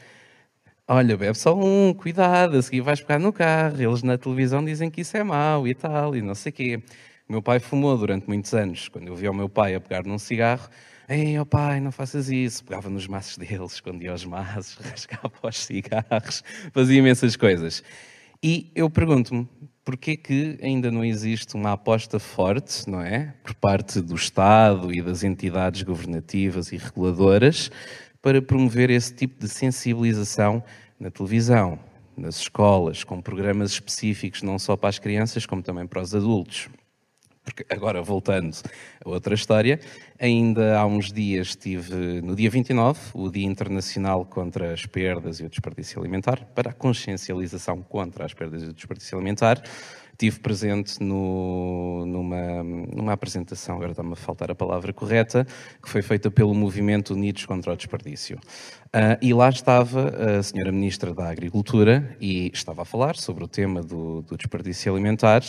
[0.87, 3.81] Olha, bebe só um, cuidado, a seguir vais pegar no carro.
[3.81, 6.83] Eles na televisão dizem que isso é mau e tal, e não sei o quê.
[7.27, 8.87] O meu pai fumou durante muitos anos.
[8.87, 10.69] Quando eu via o meu pai a pegar num cigarro,
[11.07, 12.63] Ei, oh pai, não faças isso.
[12.63, 17.83] Pegava nos maços deles, escondia os maços, rasgava os cigarros, fazia imensas coisas.
[18.41, 19.47] E eu pergunto-me,
[19.83, 23.35] porquê que ainda não existe uma aposta forte, não é?
[23.43, 27.69] Por parte do Estado e das entidades governativas e reguladoras
[28.19, 30.63] para promover esse tipo de sensibilização
[30.99, 31.77] na televisão,
[32.17, 36.67] nas escolas, com programas específicos não só para as crianças, como também para os adultos.
[37.45, 38.57] Porque agora, voltando
[39.05, 39.79] a outra história,
[40.19, 45.45] ainda há uns dias estive no dia 29, o Dia Internacional contra as Perdas e
[45.45, 49.61] o Desperdício Alimentar, para a consciencialização contra as perdas e o desperdício alimentar.
[50.15, 55.45] Estive presente no, numa, numa apresentação, agora está-me a faltar a palavra correta,
[55.83, 58.37] que foi feita pelo Movimento Unidos contra o Desperdício.
[58.95, 63.47] Uh, e lá estava a Senhora Ministra da Agricultura e estava a falar sobre o
[63.47, 65.41] tema do, do desperdício alimentar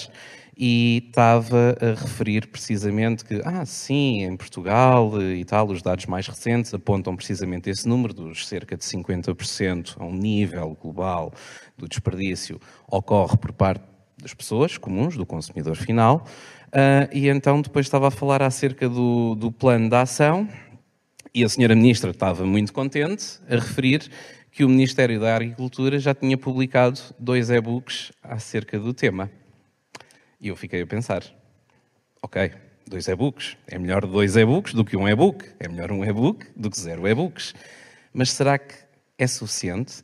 [0.58, 6.26] e estava a referir precisamente que, ah, sim, em Portugal e tal, os dados mais
[6.26, 11.32] recentes apontam precisamente esse número dos cerca de 50% a um nível global
[11.78, 12.58] do desperdício
[12.90, 16.26] ocorre por parte das pessoas comuns, do consumidor final,
[16.68, 20.48] uh, e então depois estava a falar acerca do, do plano de ação
[21.34, 24.08] e a senhora ministra estava muito contente a referir
[24.50, 29.30] que o Ministério da Agricultura já tinha publicado dois e-books acerca do tema.
[30.40, 31.22] E eu fiquei a pensar:
[32.22, 32.52] ok,
[32.86, 33.54] dois e-books.
[33.66, 35.44] É melhor dois e-books do que um e-book.
[35.60, 37.54] É melhor um e-book do que zero e-books.
[38.14, 38.74] Mas será que
[39.18, 40.02] é suficiente?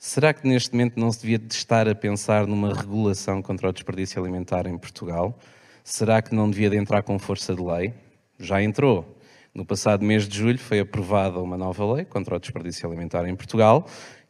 [0.00, 4.22] Será que neste momento não se devia estar a pensar numa regulação contra o desperdício
[4.22, 5.36] alimentar em Portugal?
[5.82, 7.92] Será que não devia de entrar com força de lei?
[8.38, 9.18] Já entrou.
[9.52, 13.34] No passado mês de julho foi aprovada uma nova lei contra o desperdício alimentar em
[13.34, 13.88] Portugal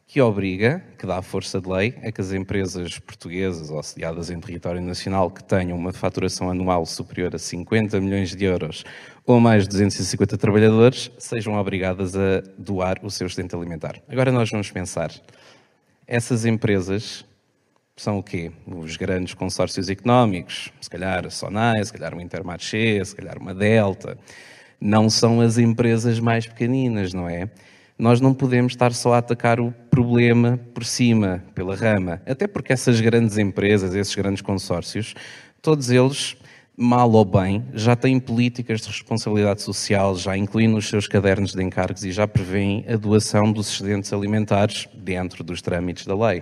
[0.09, 4.39] que obriga, que dá força de lei, a que as empresas portuguesas ou sediadas em
[4.39, 8.83] território nacional que tenham uma faturação anual superior a 50 milhões de euros
[9.23, 14.01] ou mais de 250 trabalhadores sejam obrigadas a doar o seu sustento alimentar.
[14.09, 15.11] Agora nós vamos pensar,
[16.09, 17.23] essas empresas
[17.95, 18.51] são o quê?
[18.65, 23.53] Os grandes consórcios económicos, se calhar a Sonai, se calhar uma Intermarché, se calhar uma
[23.53, 24.17] Delta.
[24.81, 27.47] não são as empresas mais pequeninas, não é?
[27.97, 32.21] Nós não podemos estar só a atacar o problema por cima, pela rama.
[32.25, 35.13] Até porque essas grandes empresas, esses grandes consórcios,
[35.61, 36.37] todos eles,
[36.81, 41.61] mal ou bem, já têm políticas de responsabilidade social, já incluem nos seus cadernos de
[41.61, 46.41] encargos e já prevêem a doação dos excedentes alimentares dentro dos trâmites da lei.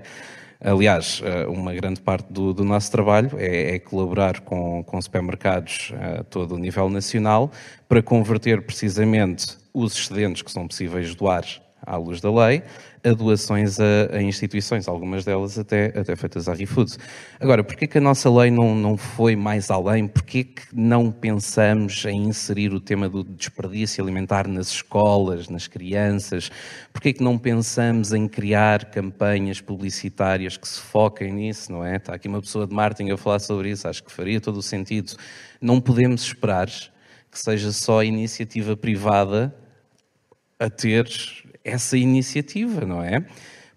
[0.62, 5.92] Aliás, eh, uma grande parte do, do nosso trabalho é, é colaborar com, com, supermercados
[6.00, 7.52] a todo o nível nacional
[7.90, 11.46] para converter precisamente os excedentes que são possíveis doar
[11.82, 12.62] à luz da lei,
[13.04, 16.98] a doações a, a, instituições, algumas delas até, até feitas à ReFood.
[17.40, 20.08] Agora, porquê que a nossa lei não, não foi mais além?
[20.08, 26.50] Porquê que não pensamos em inserir o tema do desperdício alimentar nas escolas, nas crianças?
[26.92, 31.98] Porquê que não pensamos em criar campanhas publicitárias que se foquem nisso, não é?
[31.98, 34.64] Está aqui uma pessoa de marketing a falar sobre isso, acho que faria todo o
[34.64, 35.14] sentido.
[35.62, 36.68] Não podemos esperar
[37.32, 39.54] que seja só iniciativa privada
[40.60, 41.08] a ter
[41.68, 43.26] essa iniciativa, não é?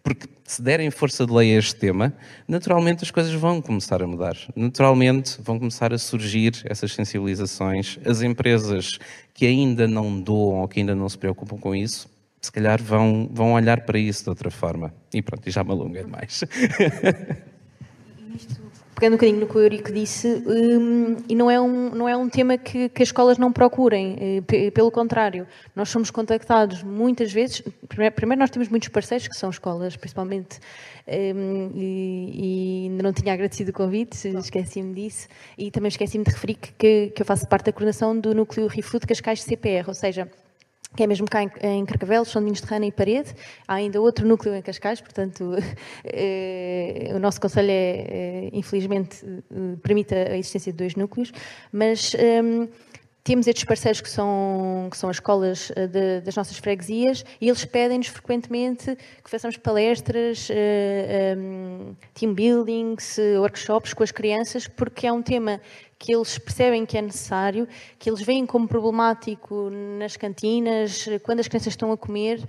[0.02, 2.12] Porque se derem força de lei a este tema,
[2.48, 4.36] naturalmente as coisas vão começar a mudar.
[4.56, 7.98] Naturalmente vão começar a surgir essas sensibilizações.
[8.04, 8.98] As empresas
[9.34, 12.08] que ainda não doam ou que ainda não se preocupam com isso,
[12.40, 14.94] se calhar vão, vão olhar para isso de outra forma.
[15.12, 16.44] E pronto, já me alonguei demais.
[19.00, 22.14] pegando um bocadinho no que o Eurico disse, um, e não é um, não é
[22.14, 27.32] um tema que, que as escolas não procurem, eh, pelo contrário, nós somos contactados muitas
[27.32, 30.60] vezes, primeiro, primeiro nós temos muitos parceiros, que são escolas, principalmente,
[31.08, 36.30] um, e, e, ainda não tinha agradecido o convite, esqueci-me disso, e também esqueci-me de
[36.32, 40.28] referir que, que eu faço parte da coordenação do núcleo ReFood Cascais CPR, ou seja,
[40.96, 43.34] que é mesmo cá em, em Carcavelos, São Domingos de Rana e Parede.
[43.66, 45.52] Há ainda outro núcleo em Cascais, portanto,
[46.04, 51.32] eh, o nosso Conselho, é, é infelizmente, eh, permite a existência de dois núcleos,
[51.72, 52.68] mas ehm,
[53.22, 57.48] temos estes parceiros que são, que são as escolas eh, de, das nossas freguesias e
[57.48, 65.06] eles pedem-nos frequentemente que façamos palestras, uh, um, team buildings, workshops com as crianças, porque
[65.06, 65.60] é um tema
[66.00, 71.46] que eles percebem que é necessário, que eles veem como problemático nas cantinas, quando as
[71.46, 72.42] crianças estão a comer,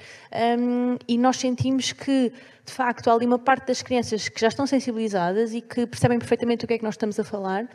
[0.58, 2.32] um, e nós sentimos que,
[2.66, 6.18] de facto, há ali uma parte das crianças que já estão sensibilizadas e que percebem
[6.18, 7.68] perfeitamente o que é que nós estamos a falar,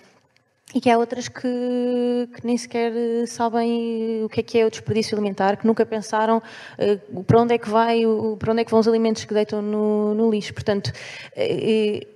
[0.74, 2.92] e que há outras que, que, nem sequer
[3.26, 7.54] sabem o que é que é o desperdício alimentar, que nunca pensaram uh, para onde
[7.54, 8.00] é que vai,
[8.38, 10.54] para onde é que vão os alimentos que deitam no, no lixo.
[10.54, 12.15] Portanto, uh,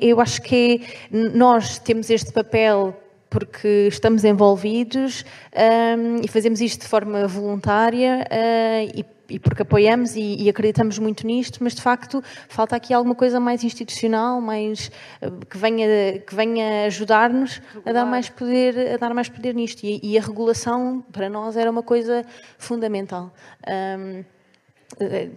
[0.00, 2.96] eu acho que nós temos este papel
[3.32, 5.24] porque estamos envolvidos
[5.56, 10.98] um, e fazemos isto de forma voluntária uh, e, e, porque apoiamos e, e, acreditamos
[10.98, 14.90] muito nisto, mas de facto falta aqui alguma coisa mais institucional, mais
[15.22, 19.82] uh, que venha que venha ajudar-nos a dar mais poder a dar mais poder nisto
[19.82, 22.26] e, e, a regulação para nós era uma coisa
[22.58, 23.32] fundamental.
[23.66, 24.22] Um,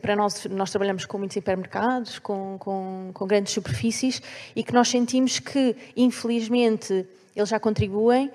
[0.01, 4.21] para nós, nós trabalhamos com muitos hipermercados, com, com, com, grandes superfícies
[4.55, 8.31] e que nós sentimos que, infelizmente, eles já contribuem,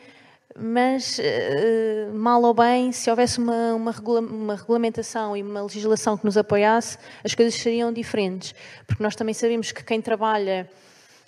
[0.59, 6.17] mas, uh, mal ou bem, se houvesse uma, uma, regula uma, regulamentação e uma legislação
[6.17, 8.55] que nos apoiasse, as coisas seriam diferentes.
[8.87, 10.69] Porque nós também sabemos que quem trabalha,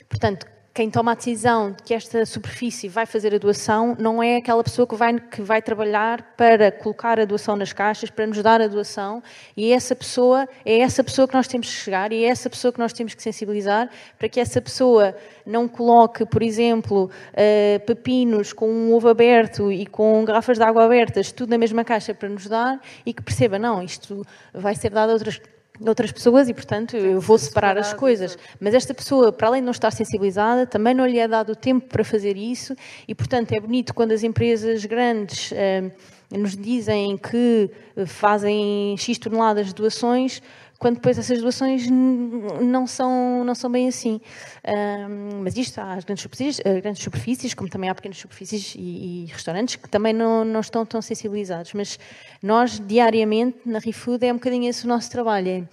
[0.09, 4.37] portanto, quem toma a decisão de que esta superfície vai fazer a doação não é
[4.37, 8.43] aquela pessoa que vai, que vai trabalhar para colocar a doação nas caixas, para nos
[8.43, 9.23] dar a doação,
[9.55, 12.73] e essa pessoa é essa pessoa que nós temos que chegar e é essa pessoa
[12.73, 18.55] que nós temos que sensibilizar para que essa pessoa não coloque, por exemplo, uh, pepinos
[18.55, 22.31] com um ovo aberto e com garrafas de água abertas, tudo na mesma caixa para
[22.31, 25.39] nos dar e que perceba, não, isto vai ser dado a outras
[25.81, 28.39] outras pessoas e, portanto, eu vou separar as coisas.
[28.61, 31.57] Mas esta pessoa, para além de não estar sensibilizada, também não lhe é dado o
[31.57, 35.91] tempo para fazer isso e, portanto, é bonito quando as empresas grandes eh,
[36.31, 37.71] nos dizem que
[38.07, 40.43] fazem X toneladas de doações,
[40.83, 44.21] quando depois essas doações não são, não são bem assim.
[44.67, 48.75] Um, mas isto há as grandes superfícies, eh, grandes superfícies, como também há pequenas superfícies
[48.77, 51.73] e, e, restaurantes que também não, não estão tão sensibilizados.
[51.73, 52.01] Mas
[52.43, 55.49] nós, diariamente, na ReFood, é um bocadinho esse o nosso trabalho.
[55.49, 55.65] É,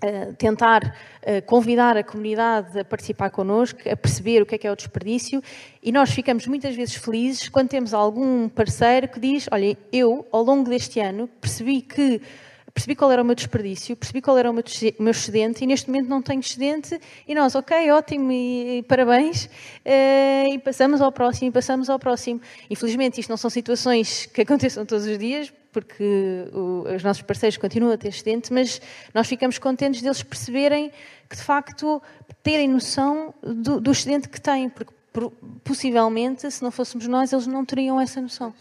[0.00, 4.64] Uh, tentar uh, convidar a comunidade a participar connosco, a perceber o que é que
[4.64, 5.42] é o desperdício
[5.82, 10.44] e nós ficamos muitas vezes felizes quando temos algum parceiro que diz, olha, eu ao
[10.44, 12.22] longo deste ano percebi que
[12.78, 14.62] percebi qual era o meu desperdício, percebi qual era o meu,
[15.00, 19.46] meu excedente e neste momento não tenho excedente e nós, ok, ótimo e, e parabéns
[19.46, 22.40] uh, e passamos ao próximo e passamos ao próximo.
[22.70, 26.44] Infelizmente isto não são situações que aconteçam todos os dias porque
[26.94, 28.80] os nossos parceiros continuam a ter excedente, mas
[29.12, 30.90] nós ficamos contentes deles perceberem
[31.28, 32.00] que de facto
[32.42, 34.92] terem noção do, do excedente que têm, porque
[35.64, 38.54] possivelmente se não fôssemos nós eles não teriam essa noção.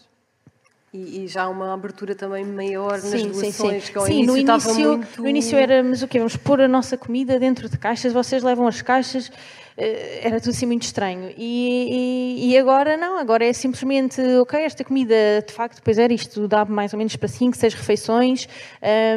[0.93, 4.23] E, e, já há uma abertura também maior sim, nas doações, sim, que ao sim.
[4.23, 5.21] início no início, muito...
[5.21, 6.17] no início era, mas o quê?
[6.17, 9.29] Vamos pôr a nossa comida dentro de caixas, vocês levam as caixas,
[9.77, 11.33] eh, era tudo assim muito estranho.
[11.37, 15.13] E, e, e, agora não, agora é simplesmente, ok, esta comida
[15.45, 18.47] de facto, depois era isto, dá mais ou menos para 5, 6 refeições,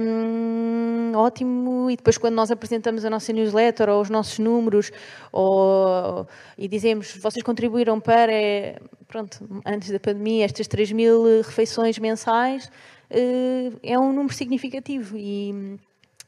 [0.02, 1.88] hum, ótimo.
[1.88, 4.90] E depois quando nós apresentamos a nossa newsletter ou os nossos números
[5.30, 6.26] ou,
[6.58, 8.32] e dizemos, vocês contribuíram para
[9.10, 12.70] pronto, antes da pandemia, estas 3 mil refeições mensais,
[13.10, 15.76] eh, é um número significativo e,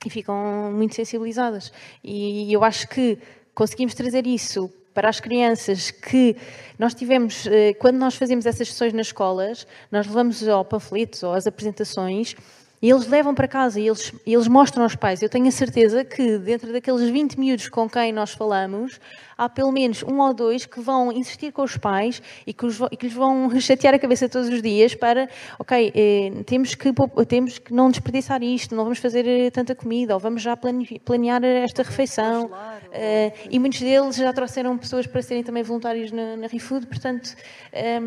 [0.05, 1.73] e ficam muito sensibilizadas.
[2.03, 3.17] E eu acho que
[3.55, 6.37] conseguimos trazer isso para as crianças que
[6.77, 11.33] nós tivemos, eh, quando nós fazemos essas sessões nas escolas, nós levamos ao panfletos ou
[11.33, 12.35] às apresentações
[12.83, 15.23] e eles levam para casa e eles, eles mostram aos pais.
[15.23, 18.99] Eu tenho a certeza que dentro daqueles 20 miúdos com quem nós falamos,
[19.39, 22.81] há pelo menos um ou dois que vão insistir com os pais e que, os,
[22.91, 25.29] e que lhes vão chatear a cabeça todos os dias para,
[25.61, 26.93] ok, eh, temos, que,
[27.29, 31.45] temos que não desperdiçar isto, não vamos fazer eh, tanta comida, ou vamos já planear
[31.45, 32.51] esta refeição.
[32.93, 37.35] Eh, e muitos deles já trouxeram pessoas para serem também voluntários na, na ReFood, portanto,
[37.73, 38.01] eh,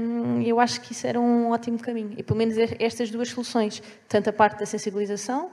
[0.46, 2.14] eu acho que isso era um ótimo caminho.
[2.18, 5.52] E pelo menos estas duas soluções, tanto a parte da sensibilização,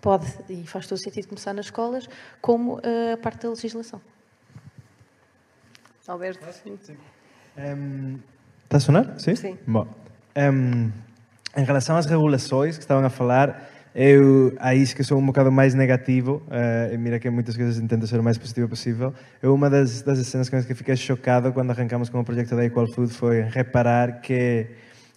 [0.00, 2.08] pode e faz todo sentido começar nas escolas,
[2.40, 4.00] como uh, a parte da legislação.
[6.08, 6.76] Alberto, sim.
[6.82, 6.96] sim.
[7.56, 8.18] Um,
[8.64, 9.20] está a sonar?
[9.20, 9.36] Sim?
[9.36, 9.58] Sim.
[9.66, 9.86] Bom,
[10.36, 10.90] um,
[11.56, 15.74] em relação às regulações que estavam a falar, eu aí que sou um bocado mais
[15.74, 19.14] negativo, uh, e mira que muitas coisas tento ser o mais positivo possível.
[19.40, 22.56] Eu, uma das, das cenas com as que fiquei chocado quando arrancamos com o projeto
[22.56, 24.66] da Equal Food foi reparar que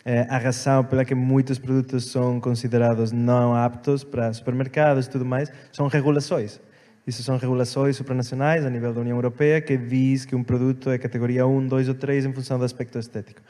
[0.06, 5.26] eh, a razão pela que muitos produtos são considerados não aptos para supermercados e tudo
[5.26, 6.62] mais são regulações.
[7.08, 10.98] Isso são regulações supranacionais a nível da União Europeia que diz que um produto é
[11.00, 13.42] categoria 1, 2 ou 3 em função do aspecto estético.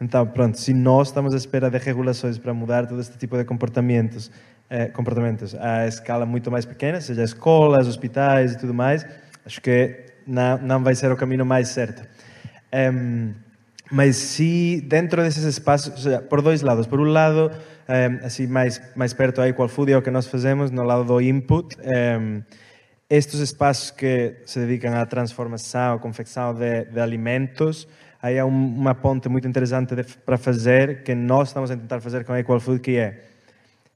[0.00, 3.44] Então, pronto, se nós estamos à espera de regulações para mudar todo este tipo de
[3.44, 4.30] comportamentos,
[4.70, 9.06] eh, comportamentos a escala muito mais pequena, seja escolas, hospitais e tudo mais,
[9.44, 12.06] acho que não, não vai ser o caminho mais certo.
[13.94, 16.84] Mas se dentro desses espaços, por dois lados.
[16.84, 17.48] Por um lado,
[17.86, 21.04] eh, assim mais mais perto aí qual food é o que nós fazemos no lado
[21.04, 21.76] do input.
[21.80, 22.42] Eh,
[23.08, 27.86] estes espaços que se dedicam à transformação, à confecção de, de alimentos,
[28.20, 29.94] aí há um, uma ponte muito interessante
[30.26, 33.20] para fazer, que nós estamos a tentar fazer com a Equal Food, que é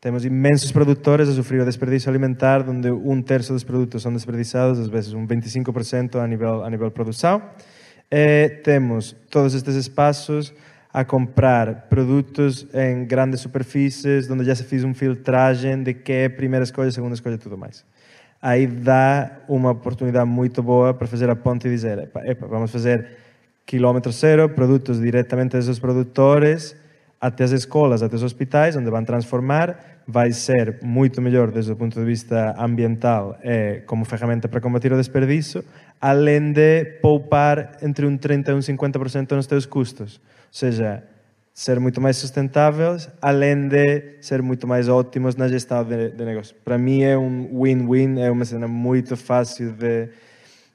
[0.00, 4.78] temos imensos produtores a sofrer o desperdício alimentar, onde um terço dos produtos são desperdiçados,
[4.78, 7.42] às vezes um 25% a nível a nível produção.
[8.11, 10.53] E temos todos estes espaços
[10.92, 16.29] a comprar produtos em grandes superfícies, onde já se fez uma filtragem de que é
[16.29, 17.85] primeira escolha, segunda escolha e tudo mais.
[18.40, 22.71] Aí dá uma oportunidade muito boa para fazer a ponte e dizer: epa, epa, vamos
[22.71, 23.07] fazer
[23.66, 26.75] quilômetro zero, produtos diretamente dos produtores
[27.20, 31.76] até as escolas, até os hospitais, onde vão transformar, vai ser muito melhor desde o
[31.76, 35.64] ponto de vista ambiental e como ferramenta para combater o desperdício,
[36.00, 40.16] além de poupar entre um 30% e um 50% nos teus custos.
[40.16, 41.02] Ou seja,
[41.52, 46.54] ser muito mais sustentáveis, além de ser muito mais ótimos na gestão de, de negócio.
[46.64, 50.09] Para mim é um win-win, é uma cena muito fácil de,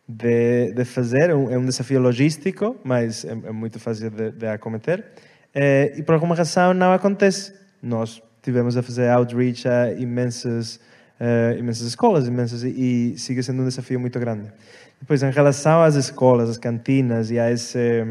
[0.07, 4.31] de, de fazer, é um, é um, desafio logístico, mas é, é muito fácil de,
[4.31, 5.05] de acometer.
[5.53, 7.53] É, e por alguma razão não acontece.
[7.81, 10.79] Nós tivemos a fazer outreach a imensas,
[11.19, 14.51] uh, imensas escolas, imensas, e, sigue sendo um desafio muito grande.
[14.99, 18.05] Depois, em relação às escolas, às cantinas e a esse,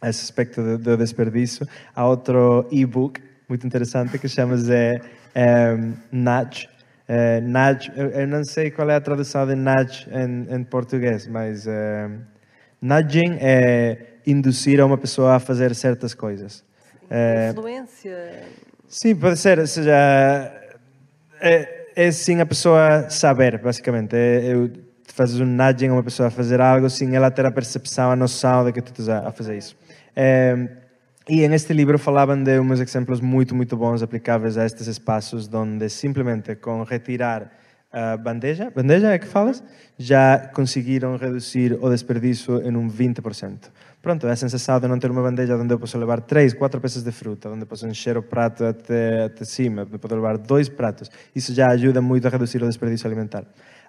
[0.00, 5.00] a esse aspecto do de desperdício, há outro e-book muito interessante que chama-se
[5.36, 6.68] um, Nudge.
[7.06, 11.26] Uh, nudge, eu, eu, não sei qual é a tradução de nudge em, em português,
[11.26, 11.70] mas uh,
[12.80, 16.64] nudging é induzir a uma pessoa a fazer certas coisas.
[17.04, 18.42] Uh, Influência.
[18.88, 19.58] Sim, pode ser.
[19.58, 19.92] Ou seja,
[21.40, 24.14] é, é sim a pessoa saber, basicamente.
[24.16, 24.70] É, eu
[25.14, 28.16] fazes um nudging a uma pessoa a fazer algo sem ela ter a percepção, a
[28.16, 29.76] noção de que tu estás a fazer isso.
[30.14, 30.68] É,
[31.28, 35.88] e neste livro falavam de uns exemplos muito, muito bons aplicáveis a estes espaços, onde
[35.88, 37.50] simplesmente com retirar
[37.94, 39.62] a bandeja, bandeja é que falas,
[39.96, 43.70] já conseguiram reduzir o desperdício em um 20%.
[44.02, 47.04] Pronto, é sensação de não ter uma bandeja onde eu posso levar três, quatro peças
[47.04, 50.68] de fruta, onde eu posso encher o prato até, até cima, onde posso levar dois
[50.68, 51.08] pratos.
[51.34, 53.44] Isso já ajuda muito a reduzir o desperdício alimentar.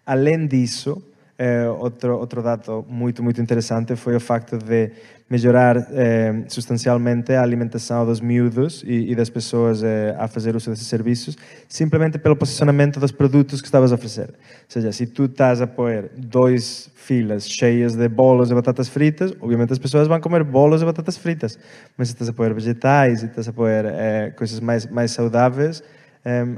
[0.05, 1.01] Além disso,
[1.37, 4.91] Eh, outro, outro dado muito, muito interessante foi o facto de
[5.29, 10.69] melhorar eh, substancialmente a alimentação dos miúdos e, e das pessoas eh, a fazer uso
[10.69, 11.35] desses serviços,
[11.67, 14.29] simplesmente pelo posicionamento dos produtos que estavas a oferecer.
[14.29, 19.33] Ou seja, se tu estás a pôr dois filas cheias de bolos de batatas fritas,
[19.41, 21.57] obviamente as pessoas vão comer bolos de batatas fritas.
[21.97, 25.83] Mas se estás a pôr vegetais, se estás a pôr eh, coisas mais, mais saudáveis,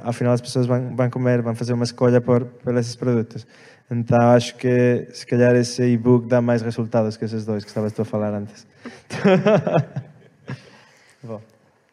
[0.01, 3.45] ao final as pessoas vão, vão comer, vão fazer uma escolha por, por esses produtos.
[3.89, 7.93] Então acho que se calhar esse e-book dá mais resultados que esses dois que estavas
[7.93, 8.67] tu a falar antes.
[11.23, 11.41] Bom.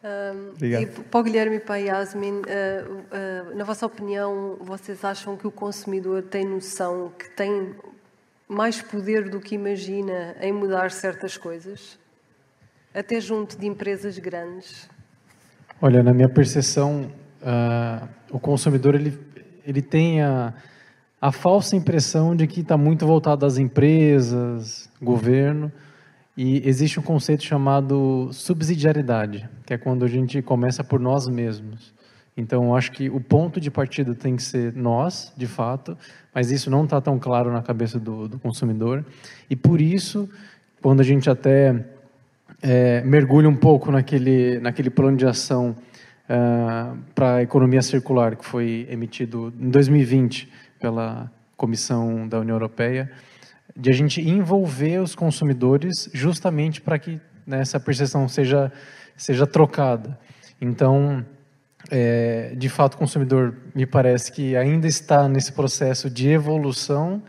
[0.05, 5.03] Um, e para o Guilherme e para a Yasmin, uh, uh, na vossa opinião, vocês
[5.03, 7.73] acham que o consumidor tem noção que tem
[8.47, 11.97] mais poder do que imagina em mudar certas coisas?
[12.93, 14.87] Até junto de empresas grandes?
[15.81, 17.11] Olha, na minha percepção,
[17.45, 19.17] uh, o consumidor ele,
[19.65, 20.53] ele tem a
[21.25, 25.71] a falsa impressão de que está muito voltado às empresas, governo,
[26.37, 31.95] e existe um conceito chamado subsidiariedade, que é quando a gente começa por nós mesmos.
[32.37, 35.97] Então, acho que o ponto de partida tem que ser nós, de fato,
[36.31, 39.03] mas isso não está tão claro na cabeça do, do, consumidor.
[39.49, 40.29] E por isso,
[40.79, 41.85] quando a gente até
[42.61, 45.75] é, mergulha um pouco naquele, naquele plano de ação
[46.29, 50.49] uh, ah, para a economia circular, que foi emitido em 2020,
[50.79, 53.11] pela Comissão da União Europeia,
[53.75, 58.71] de a gente envolver os consumidores justamente para que né, essa percepção seja,
[59.15, 60.17] seja trocada.
[60.59, 61.25] Então,
[61.89, 67.21] é, de fato, o consumidor me parece que ainda está nesse processo de evolução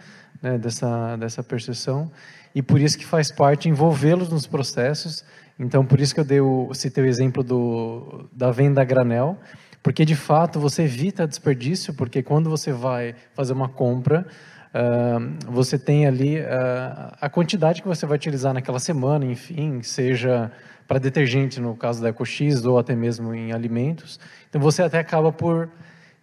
[0.42, 2.10] né, dessa, dessa percepção
[2.54, 5.22] e por isso que faz parte envolvê-los nos processos.
[5.58, 9.38] Então, por isso que eu dei o, citei o exemplo do, da venda a granel,
[9.82, 14.26] porque de fato você evita desperdício, porque quando você vai fazer uma compra,
[14.74, 20.50] uh, você tem ali uh, a quantidade que você vai utilizar naquela semana, enfim, seja
[20.88, 24.18] para detergente no caso da EcoX ou até mesmo em alimentos.
[24.48, 25.68] Então você até acaba por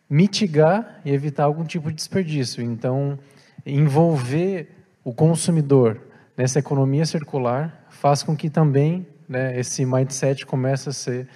[0.09, 2.63] mitigar e evitar algum tipo de desperdício.
[2.63, 3.19] Então,
[3.65, 4.69] envolver
[5.03, 6.01] o consumidor
[6.35, 11.27] nessa economia circular faz com que também né, esse mindset comece a ser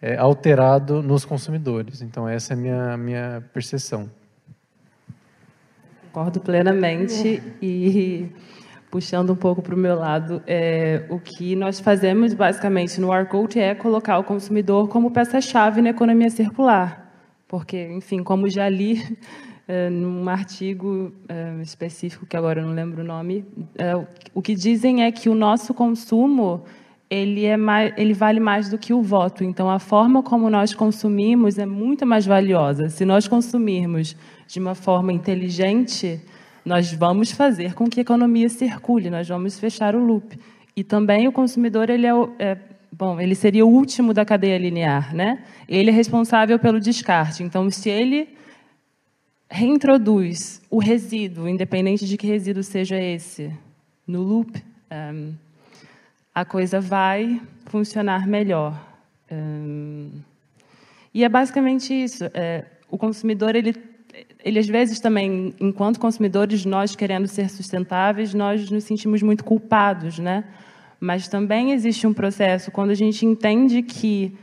[0.00, 2.02] é, alterado nos consumidores.
[2.02, 4.10] Então, essa é a minha, minha percepção.
[6.12, 8.28] Concordo plenamente e
[8.90, 13.58] puxando um pouco para o meu lado, é, o que nós fazemos basicamente no Arcode
[13.58, 17.10] é colocar o consumidor como peça-chave na economia circular,
[17.48, 19.16] porque, enfim, como já li
[19.72, 23.42] é, num artigo é, específico que agora eu não lembro o nome,
[23.78, 23.94] é,
[24.34, 26.62] o que dizem é que o nosso consumo
[27.08, 29.42] ele, é mais, ele vale mais do que o voto.
[29.42, 32.90] Então, a forma como nós consumimos é muito mais valiosa.
[32.90, 34.14] Se nós consumirmos
[34.46, 36.20] de uma forma inteligente,
[36.66, 40.38] nós vamos fazer com que a economia circule, nós vamos fechar o loop.
[40.76, 42.58] E também o consumidor, ele é, é
[42.92, 45.38] bom, ele seria o último da cadeia linear, né?
[45.66, 47.42] Ele é responsável pelo descarte.
[47.42, 48.41] Então, se ele
[49.52, 53.52] reintroduz o resíduo, independente de que resíduo seja esse,
[54.06, 55.32] no loop, um, ehm,
[56.34, 58.74] a coisa vai funcionar melhor.
[59.30, 60.10] Hum,
[61.12, 62.24] e é basicamente isso.
[62.32, 63.74] É, o consumidor, ele,
[64.42, 70.18] ele às vezes também, enquanto consumidores, nós querendo ser sustentáveis, nós nos sentimos muito culpados,
[70.18, 70.44] né?
[70.98, 74.34] Mas também existe um processo quando a gente entende que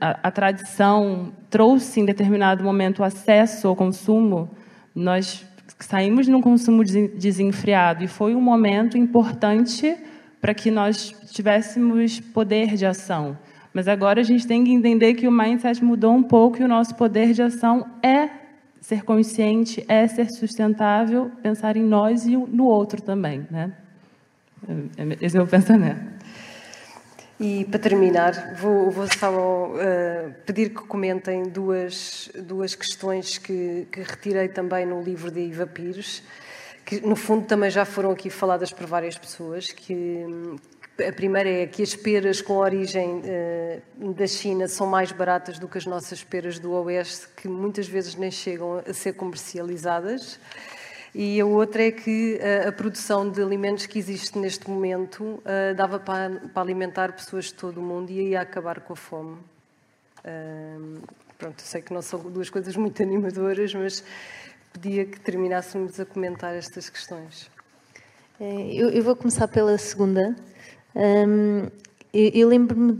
[0.00, 4.50] a, a tradição trouxe em determinado momento o acesso ao consumo,
[4.94, 5.44] nós
[5.80, 9.96] saímos num consumo desenfreado e foi um momento importante
[10.40, 13.36] para que nós tivéssemos poder de ação.
[13.72, 16.68] Mas agora a gente tem que entender que o mindset mudou um pouco e o
[16.68, 18.30] nosso poder de ação é
[18.80, 23.46] ser consciente, é ser sustentável, pensar em nós e no outro também.
[23.50, 23.72] Né?
[25.20, 26.13] Esse é o pensamento.
[27.40, 34.00] E para terminar, vou, vou só uh, pedir que comentem duas, duas questões que, que
[34.00, 36.22] retirei também no livro de Iva Pires
[36.84, 40.26] que no fundo também já foram aqui faladas por várias pessoas, que
[41.08, 43.22] a primeira é que as peras com origem
[43.98, 47.88] uh, da China são mais baratas do que as nossas peras do Oeste, que muitas
[47.88, 50.38] vezes nem chegam a ser comercializadas.
[51.14, 55.74] E a outra é que uh, a produção de alimentos que existe neste momento uh,
[55.76, 59.36] dava para, alimentar pessoas de todo o mundo e ia acabar com a fome.
[61.38, 64.02] pronto, sei que não são duas coisas muito animadoras, mas
[64.72, 67.48] pedia que terminássemos a comentar estas questões.
[68.40, 70.34] Eu, vou começar pela segunda.
[70.96, 71.68] Um,
[72.12, 72.92] eu, eu lembro-me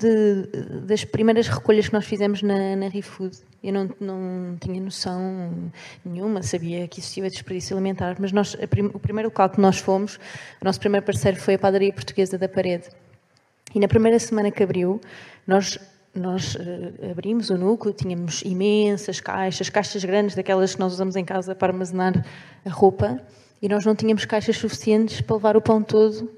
[0.86, 5.72] das primeiras recolhas que nós fizemos na, na ReFood Eu não, não tinha noção
[6.04, 10.16] nenhuma, sabia que existia desperdício alimentar, mas nós, prim, o primeiro local que nós fomos,
[10.60, 12.90] o nosso primeiro parceiro foi a Padaria Portuguesa da Parede.
[13.74, 15.00] E na primeira semana que abriu,
[15.46, 15.78] nós
[16.14, 21.24] nós uh, abrimos o núcleo, tínhamos imensas caixas, caixas grandes, daquelas que nós usamos em
[21.24, 22.24] casa para armazenar
[22.64, 23.18] a roupa,
[23.60, 26.30] e nós não tínhamos caixas suficientes para levar o pão todo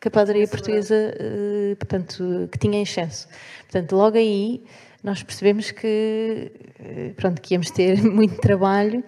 [0.00, 3.28] que a padaria portuguesa, uh, portanto, que tinha em excesso.
[3.70, 4.64] Portanto, logo aí
[5.02, 9.02] nós percebemos que, uh, pronto, que íamos ter muito trabalho,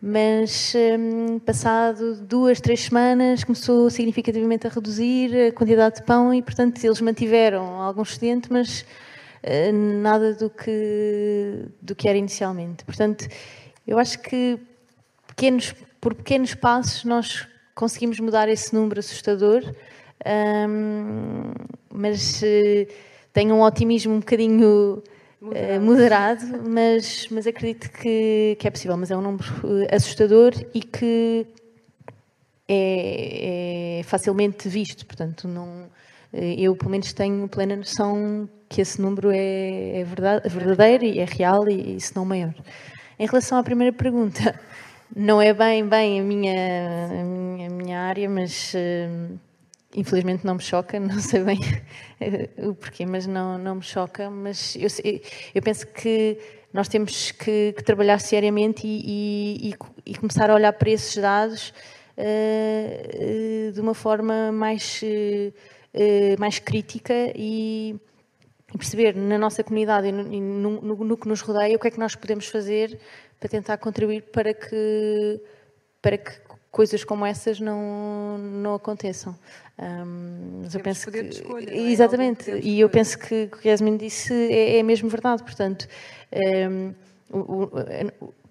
[0.00, 6.42] mas um, passado duas, três semanas começou significativamente a reduzir a quantidade de pão e,
[6.42, 8.80] portanto, eles mantiveram algum excedente, mas
[9.42, 12.84] uh, nada do que, do que era inicialmente.
[12.84, 13.28] Portanto,
[13.86, 14.58] eu acho que
[15.26, 19.62] pequenos, por pequenos passos nós conseguimos mudar esse número assustador,
[20.68, 21.52] um,
[21.92, 22.92] mas uh,
[23.32, 25.02] tenho um otimismo um bocadinho
[25.42, 28.96] moderado, uh, moderado mas, mas acredito que, que é possível.
[28.96, 31.46] Mas é um número uh, assustador e que
[32.68, 35.04] é, é, facilmente visto.
[35.04, 35.90] Portanto, não,
[36.32, 41.24] eu pelo menos tenho plena noção que esse número é, é verdade, verdadeiro e é
[41.24, 42.54] real e, e se não maior.
[43.18, 44.58] Em relação à primeira pergunta,
[45.14, 48.72] não é bem, bem a minha, a minha, a minha área, mas
[49.94, 51.60] Infelizmente não me choca, não sei bem
[52.58, 54.30] o porquê, mas não, não me choca.
[54.30, 54.88] Mas eu,
[55.54, 56.38] eu penso que
[56.72, 59.74] nós temos que, que trabalhar seriamente e, e,
[60.06, 61.72] e, começar a olhar para esses dados
[62.16, 67.94] uh, de uma forma mais, uh, mais crítica e,
[68.74, 71.88] e, perceber na nossa comunidade e, no, no, no, no que nos rodeia o que
[71.88, 72.98] é que nós podemos fazer
[73.38, 75.40] para tentar contribuir para que,
[76.00, 76.40] para que
[76.72, 79.36] coisas como essas não, não aconteçam.
[79.78, 81.76] Um, mas eu penso que escolha, é?
[81.76, 85.42] exatamente e eu penso que o que Yasmin disse é, é mesmo verdade.
[85.42, 85.86] Portanto,
[86.70, 86.94] um,
[87.30, 87.70] o, o,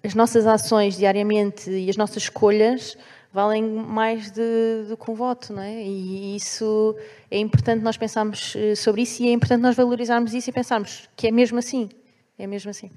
[0.04, 2.96] as nossas ações diariamente e as nossas escolhas
[3.32, 5.82] valem mais do que um voto, não é?
[5.82, 6.94] E isso
[7.30, 11.08] é importante nós pensarmos eh, sobre isso e é importante nós valorizarmos isso e pensarmos
[11.16, 11.88] que é mesmo assim,
[12.38, 12.90] é mesmo assim.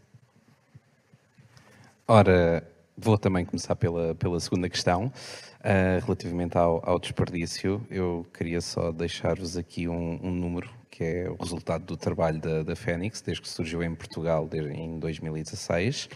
[2.05, 2.67] Ora,
[2.97, 5.11] vou também começar pela, pela segunda questão.
[5.59, 11.29] Uh, relativamente ao, ao, desperdício, eu queria só deixar-vos aqui um, um, número que é
[11.29, 16.07] o resultado do trabalho da, da desde que surgiu em Portugal em 2016,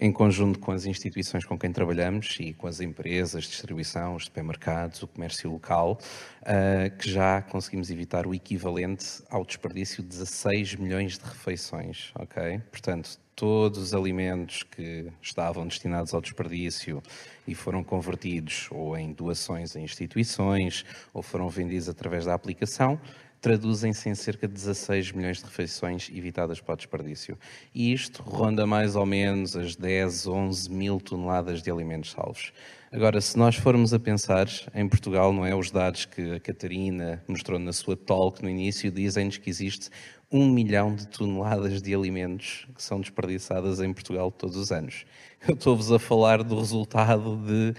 [0.00, 5.02] em conjunto com as instituições com quem trabalhamos e com as empresas, distribuição, os supermercados,
[5.02, 5.98] o comércio local,
[6.42, 12.60] uh, que já conseguimos evitar o equivalente ao desperdício de 16 milhões de refeições, ok?
[12.70, 17.02] Portanto, todos os alimentos que estavam destinados ao desperdício
[17.48, 20.84] e foram convertidos ou em doações a instituições
[21.14, 23.00] ou foram vendidos através da aplicação,
[23.40, 27.38] traduzem-se em cerca de 16 milhões de refeições evitadas para o desperdício.
[27.74, 32.52] E isto ronda mais ou menos as 10, 11 mil toneladas de alimentos salvos.
[32.92, 35.54] Agora, se nós formos a pensar, em Portugal, não é?
[35.54, 39.88] Os dados que a Catarina mostrou na sua talk no início dizem-nos que existe
[40.30, 45.04] um milhão de toneladas de alimentos que são desperdiçadas em Portugal todos os anos.
[45.46, 47.74] Eu estou-vos a falar do resultado de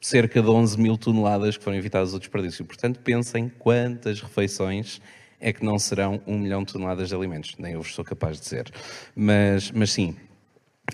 [0.00, 2.64] cerca de 11 mil toneladas que foram evitadas ao desperdício.
[2.64, 5.00] Portanto, pensem quantas refeições
[5.40, 7.54] é que não serão um milhão de toneladas de alimentos.
[7.58, 8.70] Nem eu vos sou capaz de dizer.
[9.14, 10.16] Mas, mas sim,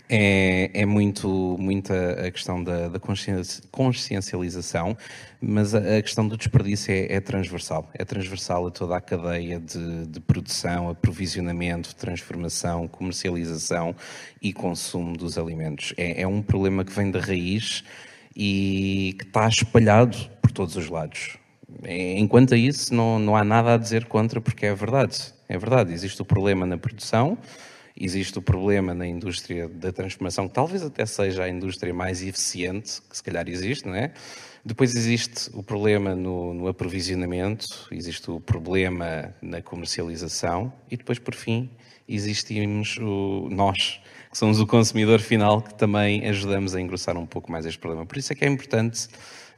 [0.08, 1.28] é, é muito,
[1.58, 3.00] muito a questão da, da
[3.70, 4.96] consciencialização,
[5.40, 7.88] mas a, a, questão do desperdício é, é, transversal.
[7.94, 13.94] É transversal a toda a cadeia de, de, produção, aprovisionamento, transformação, comercialização
[14.40, 15.92] e consumo dos alimentos.
[15.96, 17.82] É, é um problema que vem da raiz
[18.36, 21.36] e que está espalhado por todos os lados.
[22.16, 25.32] Enquanto a isso, não, não há nada a dizer contra, porque é verdade.
[25.48, 27.36] É verdade, existe o problema na produção,
[27.96, 33.00] existe o problema na indústria da transformação, que talvez até seja a indústria mais eficiente,
[33.08, 34.12] que se calhar existe, não é?
[34.64, 41.34] Depois existe o problema no, no aprovisionamento, existe o problema na comercialização e depois, por
[41.34, 41.70] fim,
[42.06, 47.50] existimos o, nós, que somos o consumidor final, que também ajudamos a engrossar um pouco
[47.50, 48.04] mais este problema.
[48.04, 49.08] Por isso é que é importante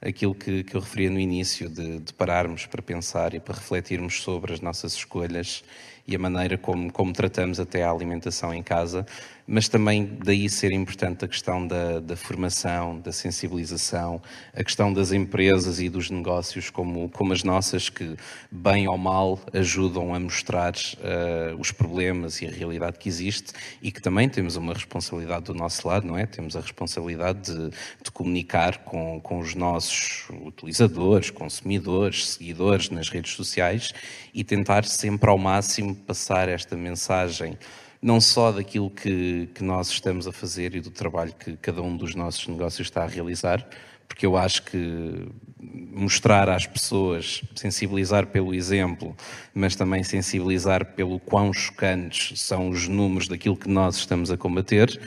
[0.01, 4.22] aquilo que, que eu referia no início, de, de pararmos para pensar e para refletirmos
[4.22, 5.64] sobre as nossas escolhas
[6.07, 9.07] e a maneira como, como tratamos até a alimentação em casa,
[9.53, 14.22] mas também daí ser importante a questão da, da, formação, da sensibilização,
[14.57, 18.16] a questão das empresas e dos negócios como, como as nossas, que
[18.50, 23.92] bem ou mal ajudam a mostrar uh, os problemas e a realidade que existe e
[23.92, 26.24] que também temos uma responsabilidade do nosso lado, não é?
[26.24, 27.68] Temos a responsabilidade de,
[28.03, 33.92] de comunicar com, com os nossos utilizadores, consumidores, seguidores nas redes sociais
[34.32, 37.59] e tentar sempre ao máximo passar esta mensagem
[38.03, 41.96] não só daquilo que, que nós estamos a fazer e do trabalho que cada um
[41.96, 43.64] dos nossos negócios está a realizar,
[44.09, 45.28] porque eu acho que
[45.61, 49.16] mostrar às pessoas, sensibilizar pelo exemplo,
[49.55, 55.00] mas também sensibilizar pelo quão chocantes são os números daquilo que nós estamos a combater,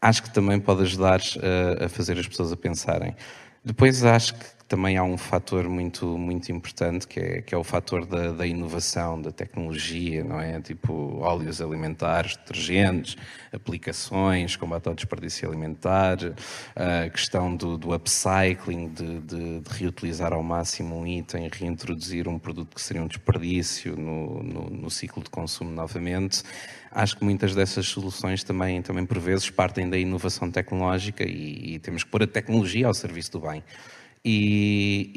[0.00, 3.16] acho que também pode ajudar a, a fazer as pessoas a pensarem.
[3.64, 7.62] Depois acho que também há um fator muito, muito importante que é, que é o
[7.62, 10.60] fator da, da, inovação, da tecnologia, não é?
[10.60, 13.16] Tipo óleos alimentares, detergentes,
[13.52, 16.16] aplicações, combate ao desperdício alimentar,
[16.74, 22.38] a questão do, do upcycling, de, de, de, reutilizar ao máximo um item, reintroduzir um
[22.38, 26.42] produto que seria um desperdício no, no, no ciclo de consumo novamente.
[26.90, 31.78] Acho que muitas dessas soluções também, também por vezes, partem da inovação tecnológica e, e
[31.80, 33.62] temos que pôr a tecnologia ao serviço do bem.
[34.26, 35.10] E,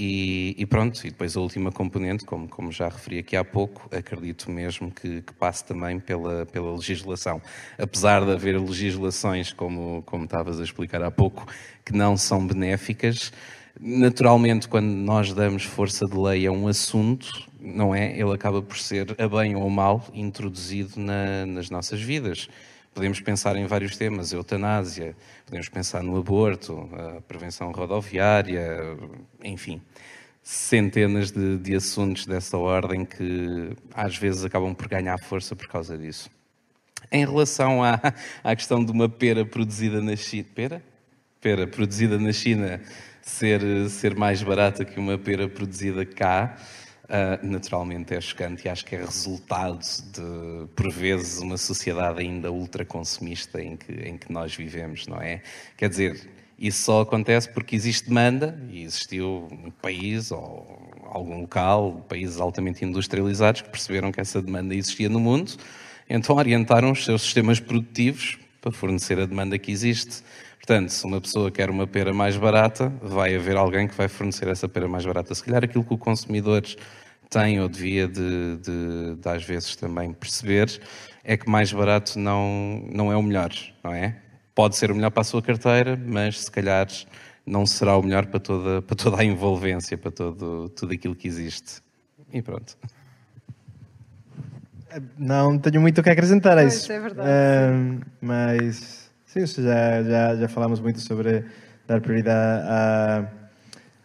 [0.57, 3.87] e, e, pronto, e depois a última componente, como, como já referi aqui há pouco,
[3.95, 7.41] acredito mesmo que, que, passe também pela, pela legislação.
[7.77, 11.47] Apesar de haver legislações, como, como estavas a explicar há pouco,
[11.85, 13.31] que não são benéficas,
[13.79, 18.11] naturalmente, quando nós damos força de lei a um assunto, não é?
[18.11, 22.49] Ele acaba por ser, a bem ou a mal, introduzido na, nas nossas vidas.
[22.97, 28.97] Podemos pensar em vários temas, eutanásia, podemos pensar no aborto, a prevenção rodoviária,
[29.43, 29.79] enfim,
[30.41, 35.95] centenas de, de assuntos dessa ordem que às vezes acabam por ganhar força por causa
[35.95, 36.27] disso.
[37.11, 38.01] Em relação à,
[38.43, 40.83] à questão de uma pera produzida na China, pera?
[41.39, 42.81] Pera produzida na China
[43.21, 46.57] ser, ser mais barata que uma pera produzida cá,
[47.07, 52.51] Uh, naturalmente é chocante e acho que é resultado de, por vezes, uma sociedade ainda
[52.51, 55.41] ultraconsumista em que, em que nós vivemos, não é?
[55.77, 56.29] Quer dizer,
[56.59, 62.83] isso só acontece porque existe demanda e existiu um país ou algum local, países altamente
[62.83, 65.53] industrializados, que perceberam que essa demanda existia no mundo,
[66.09, 70.23] então orientaram os seus sistemas produtivos para fornecer a demanda que existe.
[70.57, 74.47] Portanto, se uma pessoa quer uma pera mais barata, vai haver alguém que vai fornecer
[74.47, 75.33] essa pera mais barata.
[75.33, 76.63] Se calhar aquilo que o consumidor
[77.29, 80.79] tem ou devia de, de, de às vezes também perceber
[81.23, 83.51] é que mais barato não, não é o melhor,
[83.83, 84.15] não é?
[84.55, 86.87] Pode ser o melhor para a sua carteira, mas se calhar
[87.45, 91.27] não será o melhor para toda, para toda a envolvência, para todo, tudo aquilo que
[91.27, 91.81] existe.
[92.31, 92.77] E pronto.
[95.17, 96.91] Não tenho muito o que acrescentar a isso.
[96.91, 97.29] é verdade.
[97.29, 99.06] Uh, mas
[99.45, 101.45] Sim, já, já, já falamos muito sobre
[101.85, 103.27] dar prioridade a,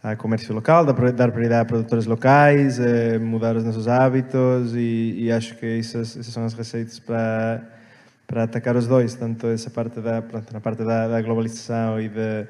[0.03, 0.95] a comércio local, dar
[1.33, 6.27] prioridade a produtores locais, eh, mudar os nossos hábitos e, e acho que essas, essas,
[6.27, 7.63] são as receitas para,
[8.27, 12.09] para atacar os dois, tanto essa parte da, pronto, na parte da, da globalização e
[12.09, 12.47] da,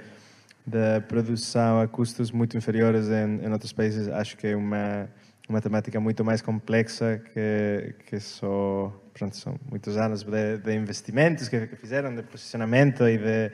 [0.66, 5.09] da produção a custos muito inferiores em, em outros países, acho que é uma
[5.49, 11.48] uma temática muito mais complexa que, que só pronto, são muitos anos de, de investimentos
[11.48, 13.52] que, que, fizeram, de posicionamento e de,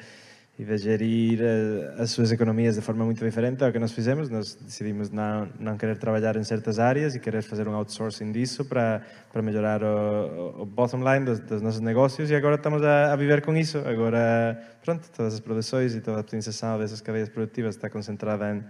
[0.59, 4.29] e de gerir eh, as suas economias de forma muito diferente ao que nós fizemos.
[4.29, 8.65] Nós decidimos não, não querer trabalhar em certas áreas e querer fazer um outsourcing disso
[8.65, 9.03] para,
[9.33, 13.17] para melhorar o, o bottom line dos, dos, nossos negócios e agora estamos a, a,
[13.17, 13.79] viver com isso.
[13.79, 18.65] Agora, pronto, todas as produções e toda a optimização dessas cadeias produtivas está concentrada em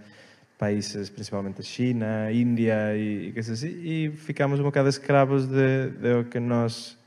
[0.59, 6.13] países, principalmente China, Índia e, e coisas assim, e ficamos um bocado escravos de, de
[6.15, 6.97] o que nós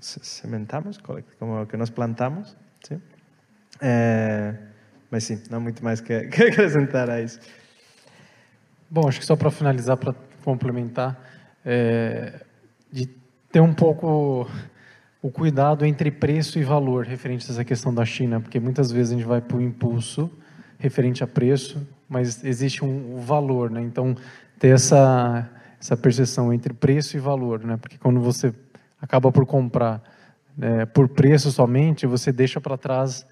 [0.00, 2.56] sementamos, como o que nós plantamos.
[2.86, 3.02] Sim?
[3.82, 4.54] É,
[5.10, 7.40] mas sim, não muito mais que, que acrescentar a isso.
[8.88, 11.20] Bom, acho que só para finalizar, para complementar,
[11.64, 12.40] é,
[12.92, 13.06] de
[13.50, 14.48] ter um pouco
[15.20, 19.12] o cuidado entre preço e valor referente a essa questão da China, porque muitas vezes
[19.12, 20.30] a gente vai para o impulso
[20.78, 23.82] referente a preço, mas existe um valor, né?
[23.82, 24.14] Então,
[24.58, 25.48] ter essa,
[25.80, 27.76] essa percepção entre preço e valor, né?
[27.76, 28.52] Porque quando você
[29.00, 30.02] acaba por comprar
[30.56, 33.26] né, por preço somente, você deixa para trás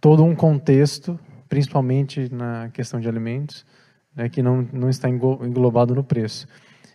[0.00, 1.18] todo um contexto,
[1.48, 3.64] principalmente na questão de alimentos,
[4.16, 6.46] né, que não, não está englobado no preço.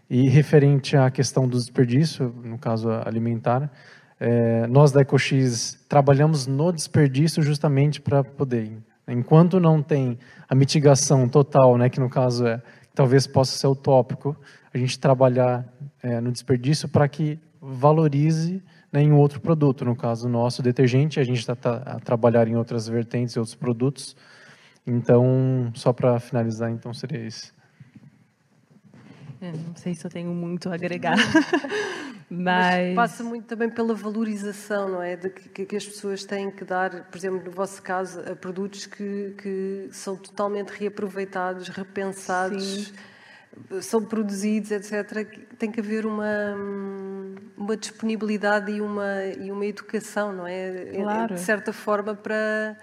[0.10, 3.72] E referente à questão do desperdício, no caso alimentar,
[4.20, 8.72] é, nós da EcoX trabalhamos no desperdício justamente para poder
[9.08, 10.18] Enquanto não tem
[10.50, 12.62] a mitigação total, né, que no caso é,
[12.94, 14.36] talvez possa ser utópico,
[14.74, 15.66] a gente trabalhar
[16.04, 19.86] é, no desperdício para que valorize né, em outro produto.
[19.86, 23.56] No caso nosso, detergente, a gente está tá, a trabalhar em outras vertentes e outros
[23.56, 24.16] produtos.
[24.86, 27.54] Então, só para finalizar, então seria isso.
[29.40, 31.16] É, não sei se eu tenho muito a agregar.
[32.30, 32.88] Mas...
[32.88, 32.96] Mas...
[32.96, 35.16] passa muito também pela valorização, não é?
[35.16, 38.86] De que, que, as pessoas têm que dar, por exemplo, no vosso caso, a produtos
[38.86, 42.88] que, que são totalmente reaproveitados, repensados.
[42.88, 43.82] Sim.
[43.82, 46.56] são produzidos, etc., tem que haver uma,
[47.56, 50.92] uma disponibilidade e uma, e uma educação, não é?
[50.96, 51.36] Claro.
[51.36, 52.78] De certa forma, para,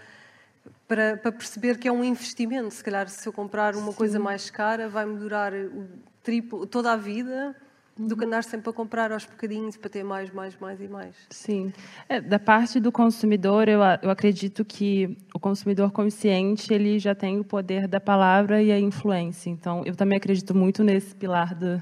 [0.89, 2.73] para, para perceber que é um investimento.
[2.73, 3.99] Se calhar, se eu comprar uma Sim.
[3.99, 7.55] coisa mais cara, vai-me durar o triplo, toda a vida
[7.97, 11.15] do que andar sempre a comprar aos bocadinhos para ter mais, mais, mais e mais.
[11.31, 11.73] Sim.
[12.09, 17.39] É, da parte do consumidor, eu, eu acredito que o consumidor consciente ele já tem
[17.39, 19.49] o poder da palavra e a influência.
[19.49, 21.81] Então, eu também acredito muito nesse pilar do,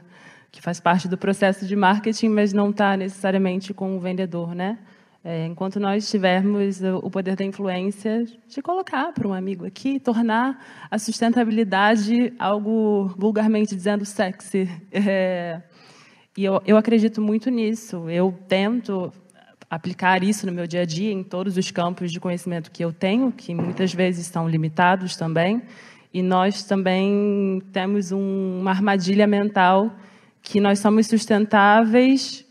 [0.50, 4.78] que faz parte do processo de marketing, mas não está necessariamente com o vendedor, né?
[5.24, 10.58] É, enquanto nós tivermos o poder da influência de colocar para um amigo aqui, tornar
[10.90, 14.68] a sustentabilidade algo vulgarmente dizendo sexy.
[14.90, 15.62] É,
[16.36, 18.10] e eu, eu acredito muito nisso.
[18.10, 19.12] Eu tento
[19.70, 22.92] aplicar isso no meu dia a dia, em todos os campos de conhecimento que eu
[22.92, 25.62] tenho, que muitas vezes são limitados também.
[26.12, 29.94] E nós também temos um, uma armadilha mental
[30.42, 32.44] que nós somos sustentáveis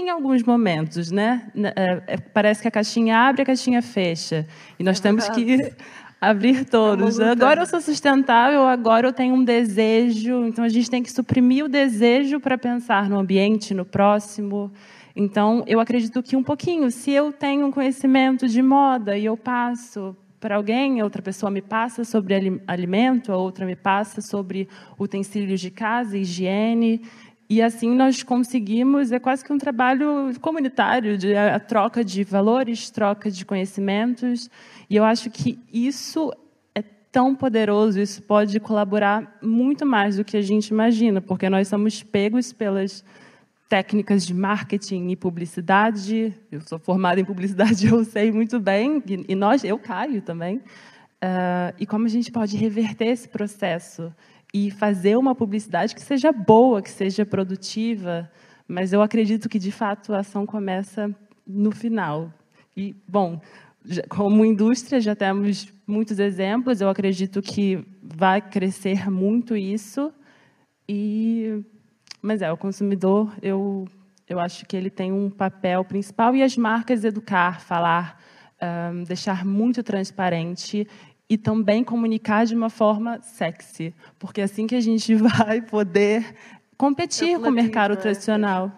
[0.00, 1.50] em alguns momentos, né?
[1.76, 4.46] É, é, parece que a caixinha abre, a caixinha fecha.
[4.78, 5.72] E nós é temos que
[6.20, 7.20] abrir todos.
[7.20, 10.46] Agora eu sou sustentável, agora eu tenho um desejo.
[10.46, 14.72] Então a gente tem que suprimir o desejo para pensar no ambiente, no próximo.
[15.14, 19.36] Então eu acredito que um pouquinho, se eu tenho um conhecimento de moda e eu
[19.36, 24.68] passo para alguém, outra pessoa me passa sobre alimento, a outra me passa sobre
[24.98, 27.02] utensílios de casa, higiene.
[27.50, 32.90] E assim nós conseguimos, é quase que um trabalho comunitário, de a troca de valores,
[32.90, 34.50] troca de conhecimentos.
[34.90, 36.30] E eu acho que isso
[36.74, 41.68] é tão poderoso, isso pode colaborar muito mais do que a gente imagina, porque nós
[41.68, 43.02] somos pegos pelas
[43.66, 46.34] técnicas de marketing e publicidade.
[46.52, 50.58] Eu sou formada em publicidade, eu sei muito bem, e nós, eu caio também.
[50.58, 54.12] Uh, e como a gente pode reverter esse processo
[54.52, 58.30] e fazer uma publicidade que seja boa, que seja produtiva.
[58.66, 61.14] Mas eu acredito que, de fato, a ação começa
[61.46, 62.32] no final.
[62.76, 63.40] E, bom,
[64.08, 66.80] como indústria, já temos muitos exemplos.
[66.80, 70.12] Eu acredito que vai crescer muito isso.
[70.88, 71.62] E,
[72.22, 73.34] mas é o consumidor.
[73.42, 73.86] Eu
[74.28, 78.20] eu acho que ele tem um papel principal e as marcas educar, falar,
[78.92, 80.86] um, deixar muito transparente
[81.28, 86.34] e também comunicar de uma forma sexy, porque é assim que a gente vai poder
[86.76, 88.72] competir com o mercado tradicional.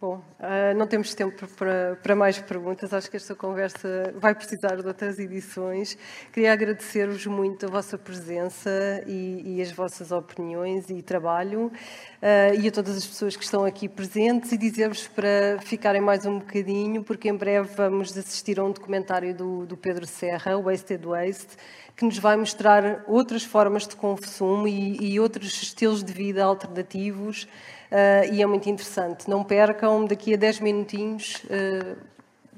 [0.00, 2.94] Bom, uh, não temos tempo para, para, mais perguntas.
[2.94, 5.98] Acho que esta conversa vai precisar de outras edições.
[6.32, 8.70] Queria agradecer-vos muito a vossa presença
[9.06, 13.62] e, e, as vossas opiniões e trabalho, uh, e a todas as pessoas que estão
[13.62, 18.64] aqui presentes, e dizer-vos para ficarem mais um bocadinho, porque em breve vamos assistir a
[18.64, 21.58] um documentário do, do Pedro Serra, Wasted Waste,
[21.94, 27.46] que nos vai mostrar outras formas de consumo e, e outros estilos de vida alternativos
[27.90, 29.28] uh, e é muito interessante.
[29.28, 31.96] Não percam, daqui a 10 minutinhos uh,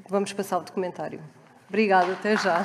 [0.08, 1.20] vamos passar o documentário.
[1.68, 2.62] Obrigada, até já.